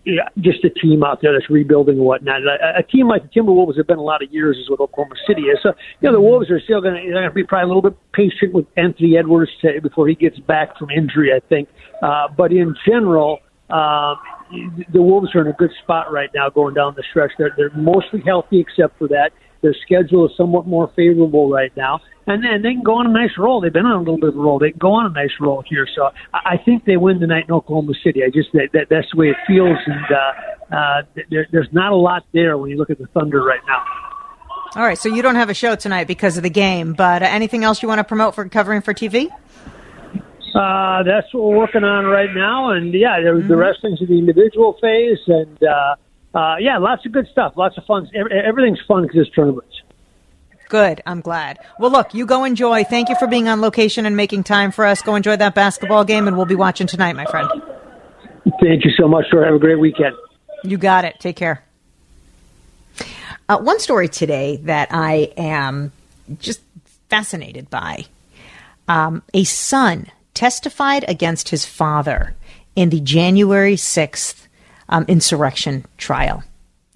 yeah, 0.07 0.29
just 0.39 0.65
a 0.65 0.71
team 0.71 1.03
out 1.03 1.19
there 1.21 1.33
that's 1.33 1.51
rebuilding 1.51 1.97
and 1.97 2.05
whatnot. 2.05 2.43
A, 2.43 2.79
a 2.79 2.83
team 2.85 3.09
like 3.09 3.25
the 3.25 3.41
Timberwolves 3.41 3.77
have 3.77 3.89
been 3.89 3.99
a 3.99 4.03
lot 4.03 4.23
of 4.23 4.33
years 4.33 4.57
is 4.57 4.71
what 4.71 4.79
Oklahoma 4.79 5.17
City 5.27 5.43
is. 5.43 5.59
So 5.65 5.73
you 6.01 6.09
know 6.09 6.13
the 6.13 6.21
Wolves 6.21 6.49
are 6.49 6.61
still 6.61 6.81
going 6.81 6.95
to 6.95 7.01
they're 7.03 7.23
going 7.23 7.29
to 7.29 7.35
be 7.35 7.43
probably 7.43 7.65
a 7.65 7.75
little 7.75 7.83
bit 7.83 7.99
patient 8.13 8.55
with 8.55 8.67
Anthony 8.77 9.19
Edwards 9.19 9.51
to, 9.63 9.81
before 9.83 10.07
he 10.07 10.15
gets 10.15 10.39
back 10.39 10.79
from 10.79 10.91
injury. 10.91 11.33
I 11.35 11.41
think, 11.49 11.69
uh, 12.03 12.29
but 12.37 12.53
in 12.53 12.75
general. 12.89 13.41
Um, 13.69 14.17
the 14.93 15.03
Wolves 15.03 15.35
are 15.35 15.41
in 15.41 15.49
a 15.49 15.53
good 15.55 15.73
spot 15.83 16.13
right 16.13 16.31
now 16.33 16.49
going 16.49 16.73
down 16.73 16.95
the 16.97 17.03
stretch. 17.11 17.33
They're, 17.37 17.53
they're 17.57 17.75
mostly 17.75 18.23
healthy 18.25 18.61
except 18.61 18.97
for 18.97 19.09
that. 19.09 19.33
Their 19.61 19.75
schedule 19.83 20.25
is 20.27 20.37
somewhat 20.37 20.69
more 20.69 20.93
favorable 20.95 21.51
right 21.51 21.77
now. 21.77 21.99
And 22.29 22.43
then 22.43 22.63
they 22.63 22.73
can 22.73 22.83
go 22.83 22.95
on 22.97 23.07
a 23.07 23.13
nice 23.13 23.31
roll. 23.39 23.61
They've 23.61 23.73
been 23.73 23.87
on 23.87 23.93
a 23.97 23.99
little 24.01 24.19
bit 24.19 24.31
of 24.31 24.37
a 24.37 24.41
roll. 24.41 24.59
They 24.59 24.71
can 24.71 24.79
go 24.79 24.93
on 24.95 25.07
a 25.07 25.11
nice 25.11 25.31
roll 25.41 25.63
here. 25.69 25.87
So 25.95 26.11
I 26.35 26.55
I 26.55 26.57
think 26.65 26.85
they 26.85 26.97
win 26.97 27.21
tonight 27.21 27.45
in 27.49 27.55
Oklahoma 27.55 27.93
City. 28.03 28.23
I 28.25 28.31
just 28.31 28.51
that, 28.53 28.71
that 28.73 28.89
that's 28.91 29.07
the 29.13 29.19
way 29.19 29.29
it 29.29 29.37
feels, 29.47 29.79
and 29.87 30.05
uh, 30.11 30.77
uh, 30.77 31.03
there, 31.31 31.47
there's 31.53 31.69
not 31.73 31.93
a 31.93 31.97
lot 31.97 32.25
there 32.33 32.59
when 32.59 32.71
you 32.71 32.77
look 32.79 32.91
at 32.91 32.99
the 32.99 33.07
Thunder 33.09 33.43
right 33.45 33.61
now. 33.69 33.85
All 34.75 34.83
right, 34.83 34.99
so 34.99 35.09
you 35.09 35.23
don't 35.23 35.37
have 35.37 35.49
a 35.51 35.55
show 35.55 35.75
tonight 35.77 36.07
because 36.09 36.37
of 36.37 36.43
the 36.43 36.51
game, 36.51 36.93
but 36.95 37.23
uh, 37.23 37.27
anything 37.27 37.63
else 37.65 37.81
you 37.83 37.89
want 37.89 37.99
to 38.01 38.05
promote 38.05 38.35
for 38.35 38.47
covering 38.49 38.83
for 38.83 38.93
TV? 38.93 39.31
Uh, 40.55 41.03
that's 41.03 41.33
what 41.33 41.45
we're 41.45 41.57
working 41.57 41.85
on 41.85 42.07
right 42.07 42.31
now, 42.35 42.71
and 42.71 42.93
yeah, 42.93 43.21
there, 43.23 43.35
Mm-hmm. 43.37 43.49
the 43.49 43.57
wrestling's 43.57 44.01
in 44.01 44.07
the 44.09 44.19
individual 44.19 44.77
phase, 44.81 45.19
and 45.29 45.59
uh, 45.63 45.95
uh, 46.39 46.57
yeah, 46.59 46.79
lots 46.79 47.05
of 47.07 47.13
good 47.13 47.27
stuff, 47.31 47.53
lots 47.57 47.77
of 47.79 47.85
fun. 47.85 48.09
Everything's 48.15 48.81
fun 48.89 49.03
because 49.03 49.27
it's 49.27 49.31
tournaments. 49.35 49.75
Good. 50.69 51.03
I'm 51.07 51.21
glad. 51.21 51.59
Well, 51.79 51.91
look, 51.91 52.13
you 52.15 52.27
go 52.27 52.45
enjoy. 52.45 52.85
Thank 52.85 53.09
you 53.09 53.17
for 53.17 53.27
being 53.27 53.49
on 53.49 53.61
location 53.61 54.07
and 54.07 54.17
making 54.17 54.45
time 54.45 54.73
for 54.73 54.85
us. 54.85 55.01
Go 55.03 55.15
enjoy 55.15 55.37
that 55.37 55.55
basketball 55.55 56.05
game, 56.05 56.27
and 56.27 56.37
we'll 56.37 56.47
be 56.47 56.57
watching 56.57 56.87
tonight, 56.87 57.15
my 57.15 57.27
friend. 57.27 57.49
Thank 58.61 58.85
you 58.85 58.91
so 58.99 59.07
much, 59.07 59.27
sir. 59.31 59.45
Have 59.45 59.55
a 59.55 59.59
great 59.59 59.79
weekend. 59.79 60.17
You 60.65 60.79
got 60.79 61.05
it. 61.05 61.21
Take 61.21 61.37
care. 61.37 61.63
Uh, 63.49 63.59
one 63.59 63.79
story 63.79 64.09
today 64.09 64.57
that 64.65 64.89
I 64.91 65.33
am 65.37 65.93
just 66.41 66.61
fascinated 67.09 67.71
by 67.71 68.07
um, 68.89 69.23
a 69.33 69.45
son 69.45 70.07
testified 70.35 71.05
against 71.09 71.51
his 71.51 71.65
father 71.65 72.35
in 72.75 72.91
the 72.91 73.01
January 73.01 73.75
6th 73.75 74.47
um, 74.89 75.05
insurrection 75.09 75.85
trial. 75.97 76.43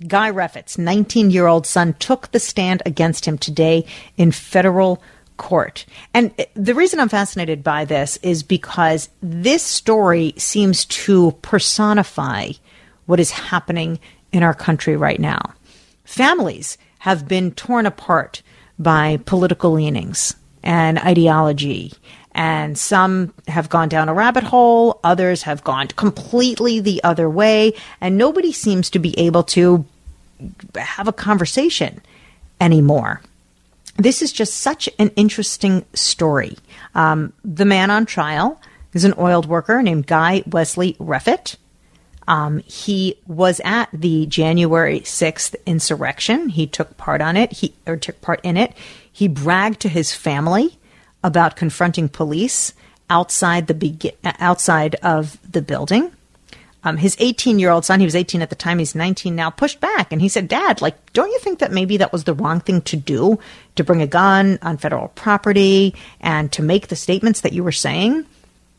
Guy 0.06 0.30
Reffitt's 0.30 0.78
19 0.78 1.30
year 1.30 1.46
old 1.46 1.66
son 1.66 1.94
took 1.94 2.30
the 2.30 2.40
stand 2.40 2.82
against 2.86 3.26
him 3.26 3.38
today 3.38 3.84
in 4.16 4.32
federal 4.32 5.02
court. 5.36 5.86
And 6.12 6.34
the 6.54 6.74
reason 6.74 7.00
I'm 7.00 7.08
fascinated 7.08 7.64
by 7.64 7.84
this 7.84 8.18
is 8.18 8.42
because 8.42 9.08
this 9.22 9.62
story 9.62 10.34
seems 10.36 10.84
to 10.86 11.32
personify 11.42 12.50
what 13.06 13.20
is 13.20 13.30
happening 13.30 13.98
in 14.32 14.42
our 14.42 14.54
country 14.54 14.96
right 14.96 15.18
now. 15.18 15.54
Families 16.04 16.76
have 17.00 17.26
been 17.26 17.52
torn 17.52 17.86
apart 17.86 18.42
by 18.78 19.18
political 19.24 19.72
leanings 19.72 20.34
and 20.62 20.98
ideology. 20.98 21.92
And 22.32 22.78
some 22.78 23.34
have 23.48 23.68
gone 23.68 23.88
down 23.88 24.08
a 24.08 24.14
rabbit 24.14 24.44
hole, 24.44 25.00
others 25.02 25.42
have 25.42 25.64
gone 25.64 25.88
completely 25.88 26.78
the 26.78 27.02
other 27.02 27.28
way, 27.28 27.74
and 28.00 28.16
nobody 28.16 28.52
seems 28.52 28.88
to 28.90 28.98
be 28.98 29.18
able 29.18 29.42
to 29.44 29.84
have 30.76 31.08
a 31.08 31.12
conversation 31.12 32.00
anymore. 32.60 33.20
This 33.96 34.22
is 34.22 34.32
just 34.32 34.54
such 34.54 34.88
an 34.98 35.10
interesting 35.16 35.84
story. 35.92 36.56
Um, 36.94 37.32
the 37.44 37.64
man 37.64 37.90
on 37.90 38.06
trial 38.06 38.60
is 38.94 39.04
an 39.04 39.14
oiled 39.18 39.46
worker 39.46 39.82
named 39.82 40.06
Guy 40.06 40.42
Wesley 40.46 40.94
Reffitt. 40.94 41.56
Um, 42.26 42.60
he 42.60 43.16
was 43.26 43.60
at 43.64 43.88
the 43.92 44.26
January 44.26 45.00
6th 45.00 45.54
insurrection. 45.66 46.48
He 46.48 46.66
took 46.66 46.96
part 46.96 47.20
on 47.20 47.36
it. 47.36 47.52
He 47.52 47.74
or 47.86 47.96
took 47.96 48.20
part 48.20 48.40
in 48.42 48.56
it. 48.56 48.72
He 49.12 49.26
bragged 49.26 49.80
to 49.80 49.88
his 49.88 50.14
family 50.14 50.78
about 51.22 51.56
confronting 51.56 52.08
police 52.08 52.74
outside 53.08 53.66
the 53.66 53.74
begi- 53.74 54.14
outside 54.24 54.94
of 54.96 55.38
the 55.50 55.62
building. 55.62 56.12
Um, 56.82 56.96
his 56.96 57.16
18 57.18 57.58
year 57.58 57.70
old 57.70 57.84
son, 57.84 58.00
he 58.00 58.06
was 58.06 58.16
18 58.16 58.40
at 58.40 58.48
the 58.48 58.56
time, 58.56 58.78
he's 58.78 58.94
19 58.94 59.36
now, 59.36 59.50
pushed 59.50 59.80
back 59.80 60.12
and 60.12 60.22
he 60.22 60.28
said, 60.28 60.48
Dad, 60.48 60.80
like, 60.80 61.12
don't 61.12 61.30
you 61.30 61.38
think 61.40 61.58
that 61.58 61.72
maybe 61.72 61.98
that 61.98 62.12
was 62.12 62.24
the 62.24 62.32
wrong 62.32 62.60
thing 62.60 62.80
to 62.82 62.96
do 62.96 63.38
to 63.76 63.84
bring 63.84 64.00
a 64.00 64.06
gun 64.06 64.58
on 64.62 64.78
federal 64.78 65.08
property 65.08 65.94
and 66.20 66.50
to 66.52 66.62
make 66.62 66.88
the 66.88 66.96
statements 66.96 67.42
that 67.42 67.52
you 67.52 67.62
were 67.62 67.72
saying? 67.72 68.24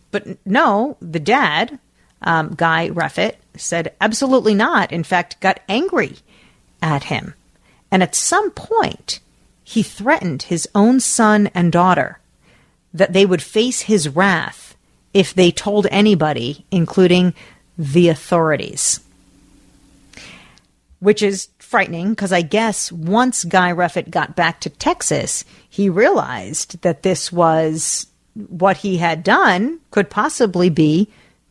But 0.10 0.26
no, 0.46 0.98
the 1.00 1.20
dad, 1.20 1.78
um, 2.24 2.56
Guy 2.56 2.90
Reffitt, 2.90 3.36
said, 3.56 3.94
absolutely 4.02 4.56
not. 4.56 4.92
In 4.92 5.04
fact, 5.04 5.40
got 5.40 5.60
angry 5.70 6.18
at 6.82 7.04
him. 7.04 7.36
And 7.92 8.02
at 8.02 8.16
some 8.16 8.50
point, 8.52 9.20
he 9.64 9.84
threatened 9.84 10.44
his 10.44 10.68
own 10.74 11.00
son 11.00 11.48
and 11.54 11.72
daughter 11.72 12.20
that 12.94 13.14
they 13.14 13.26
would 13.26 13.42
face 13.42 13.82
his 13.82 14.10
wrath 14.10 14.76
if 15.14 15.34
they 15.34 15.52
told 15.52 15.88
anybody, 15.92 16.66
including 16.72 17.34
the 17.78 18.10
authorities. 18.10 19.00
Which 21.00 21.24
is 21.24 21.50
frightening 21.60 22.12
because 22.12 22.34
I 22.34 22.42
guess 22.42 22.92
once 22.92 23.44
Guy 23.44 23.72
Reffitt 23.72 24.10
got 24.10 24.36
back 24.36 24.60
to 24.62 24.70
Texas, 24.70 25.46
he 25.70 25.90
realized 25.90 26.82
that 26.82 27.04
this 27.04 27.32
was 27.32 28.08
what 28.34 28.78
he 28.78 28.98
had 28.98 29.24
done 29.24 29.80
could 29.90 30.10
possibly 30.10 30.70
be 30.70 31.08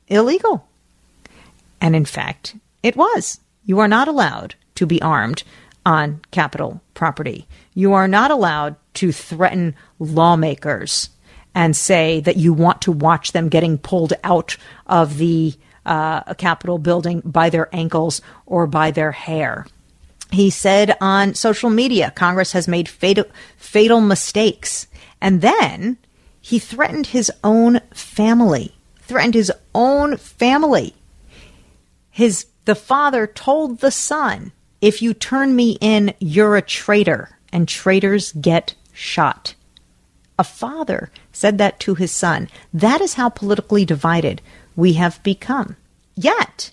illegal. 0.08 0.66
And 1.80 1.96
in 1.96 2.04
fact, 2.04 2.54
it 2.82 2.96
was. 2.96 3.40
You 3.64 3.78
are 3.78 3.88
not 3.88 4.08
allowed 4.08 4.54
to 4.76 4.86
be 4.86 5.00
armed 5.02 5.42
on 5.84 6.20
Capitol 6.30 6.80
property. 6.94 7.46
You 7.74 7.92
are 7.92 8.08
not 8.08 8.30
allowed 8.30 8.76
to 8.94 9.12
threaten 9.12 9.74
lawmakers 9.98 11.10
and 11.60 11.76
say 11.76 12.20
that 12.20 12.38
you 12.38 12.54
want 12.54 12.80
to 12.80 12.90
watch 12.90 13.32
them 13.32 13.50
getting 13.50 13.76
pulled 13.76 14.14
out 14.24 14.56
of 14.86 15.18
the 15.18 15.52
uh, 15.84 16.32
Capitol 16.34 16.78
building 16.78 17.20
by 17.22 17.50
their 17.50 17.68
ankles 17.76 18.22
or 18.46 18.66
by 18.66 18.90
their 18.90 19.12
hair. 19.12 19.66
He 20.32 20.48
said 20.48 20.96
on 21.02 21.34
social 21.34 21.68
media, 21.68 22.14
Congress 22.16 22.52
has 22.52 22.66
made 22.66 22.88
fatal, 22.88 23.26
fatal 23.58 24.00
mistakes. 24.00 24.86
And 25.20 25.42
then 25.42 25.98
he 26.40 26.58
threatened 26.58 27.08
his 27.08 27.30
own 27.44 27.80
family, 27.92 28.74
threatened 29.02 29.34
his 29.34 29.52
own 29.74 30.16
family. 30.16 30.94
His, 32.10 32.46
the 32.64 32.74
father 32.74 33.26
told 33.26 33.80
the 33.80 33.90
son, 33.90 34.52
if 34.80 35.02
you 35.02 35.12
turn 35.12 35.54
me 35.54 35.76
in, 35.82 36.14
you're 36.20 36.56
a 36.56 36.62
traitor, 36.62 37.36
and 37.52 37.68
traitors 37.68 38.32
get 38.32 38.74
shot. 38.94 39.54
A 40.40 40.44
father 40.44 41.10
said 41.32 41.58
that 41.58 41.78
to 41.80 41.94
his 41.94 42.10
son. 42.10 42.48
That 42.72 43.02
is 43.02 43.12
how 43.12 43.28
politically 43.28 43.84
divided 43.84 44.40
we 44.74 44.94
have 44.94 45.22
become. 45.22 45.76
Yet, 46.16 46.72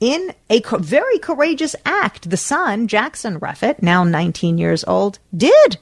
in 0.00 0.34
a 0.50 0.60
co- 0.60 0.76
very 0.76 1.18
courageous 1.18 1.74
act, 1.86 2.28
the 2.28 2.36
son, 2.36 2.86
Jackson 2.86 3.40
Reffitt, 3.40 3.80
now 3.80 4.04
19 4.04 4.58
years 4.58 4.84
old, 4.84 5.18
did 5.34 5.78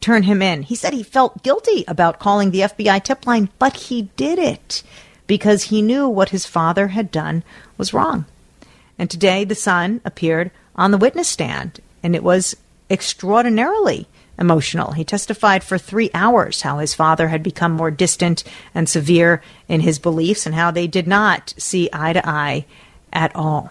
turn 0.00 0.22
him 0.22 0.40
in. 0.40 0.62
He 0.62 0.76
said 0.76 0.92
he 0.92 1.02
felt 1.02 1.42
guilty 1.42 1.84
about 1.88 2.20
calling 2.20 2.52
the 2.52 2.60
FBI 2.60 3.02
tip 3.02 3.26
line, 3.26 3.48
but 3.58 3.74
he 3.74 4.02
did 4.16 4.38
it 4.38 4.84
because 5.26 5.64
he 5.64 5.82
knew 5.82 6.08
what 6.08 6.28
his 6.28 6.46
father 6.46 6.88
had 6.88 7.10
done 7.10 7.42
was 7.76 7.92
wrong. 7.92 8.24
And 9.00 9.10
today 9.10 9.42
the 9.42 9.56
son 9.56 10.00
appeared 10.04 10.52
on 10.76 10.92
the 10.92 10.98
witness 10.98 11.26
stand, 11.26 11.80
and 12.04 12.14
it 12.14 12.22
was 12.22 12.54
extraordinarily 12.88 14.06
emotional. 14.38 14.92
He 14.92 15.04
testified 15.04 15.62
for 15.62 15.78
three 15.78 16.10
hours 16.14 16.62
how 16.62 16.78
his 16.78 16.94
father 16.94 17.28
had 17.28 17.42
become 17.42 17.72
more 17.72 17.90
distant 17.90 18.44
and 18.74 18.88
severe 18.88 19.42
in 19.68 19.80
his 19.80 19.98
beliefs 19.98 20.46
and 20.46 20.54
how 20.54 20.70
they 20.70 20.86
did 20.86 21.06
not 21.06 21.54
see 21.56 21.88
eye 21.92 22.12
to 22.12 22.28
eye 22.28 22.64
at 23.12 23.34
all. 23.36 23.70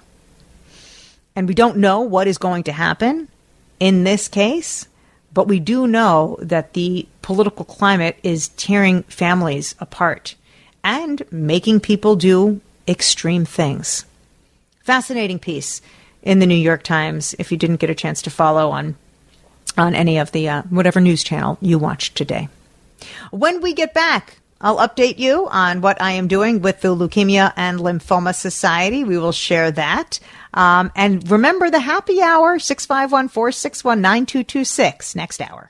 And 1.36 1.48
we 1.48 1.54
don't 1.54 1.78
know 1.78 2.02
what 2.02 2.28
is 2.28 2.38
going 2.38 2.64
to 2.64 2.72
happen 2.72 3.28
in 3.80 4.04
this 4.04 4.28
case, 4.28 4.88
but 5.34 5.48
we 5.48 5.60
do 5.60 5.88
know 5.88 6.38
that 6.42 6.74
the 6.74 7.08
political 7.22 7.66
climate 7.66 8.18
is 8.24 8.50
tearing 8.50 9.04
families 9.04 9.76
apart 9.80 10.36
and 10.84 11.24
making 11.32 11.80
people 11.80 12.16
do 12.16 12.62
extreme 12.88 13.46
things. 13.46 14.06
Fascinating 14.84 15.40
piece 15.40 15.82
in 16.22 16.40
the 16.40 16.46
New 16.46 16.56
York 16.56 16.84
Times 16.84 17.36
if 17.40 17.52
you 17.52 17.58
didn't 17.58 17.80
get 17.80 17.90
a 17.90 17.96
chance 17.96 18.22
to 18.22 18.30
follow 18.30 18.70
on 18.72 18.96
on 19.78 19.96
any 19.96 20.18
of 20.18 20.32
the 20.32 20.50
uh, 20.50 20.62
whatever 20.64 21.00
news 21.00 21.24
channel 21.24 21.58
you 21.62 21.80
watch 21.80 22.14
today. 22.14 22.50
When 23.32 23.62
we 23.62 23.74
get 23.74 23.94
back, 23.94 24.40
I'll 24.62 24.78
update 24.78 25.20
you 25.20 25.48
on 25.50 25.82
what 25.82 26.02
I 26.02 26.14
am 26.14 26.28
doing 26.28 26.62
with 26.62 26.82
the 26.82 26.96
Leukemia 26.96 27.52
and 27.58 27.80
Lymphoma 27.80 28.34
Society. 28.34 29.04
We 29.04 29.18
will 29.18 29.34
share 29.34 29.72
that. 29.72 30.20
Um, 30.54 30.92
and 30.96 31.30
remember 31.30 31.70
the 31.70 31.82
happy 31.82 32.22
hour, 32.22 32.60
651 32.60 33.28
461 33.28 34.00
9226, 34.00 35.16
next 35.16 35.42
hour. 35.42 35.70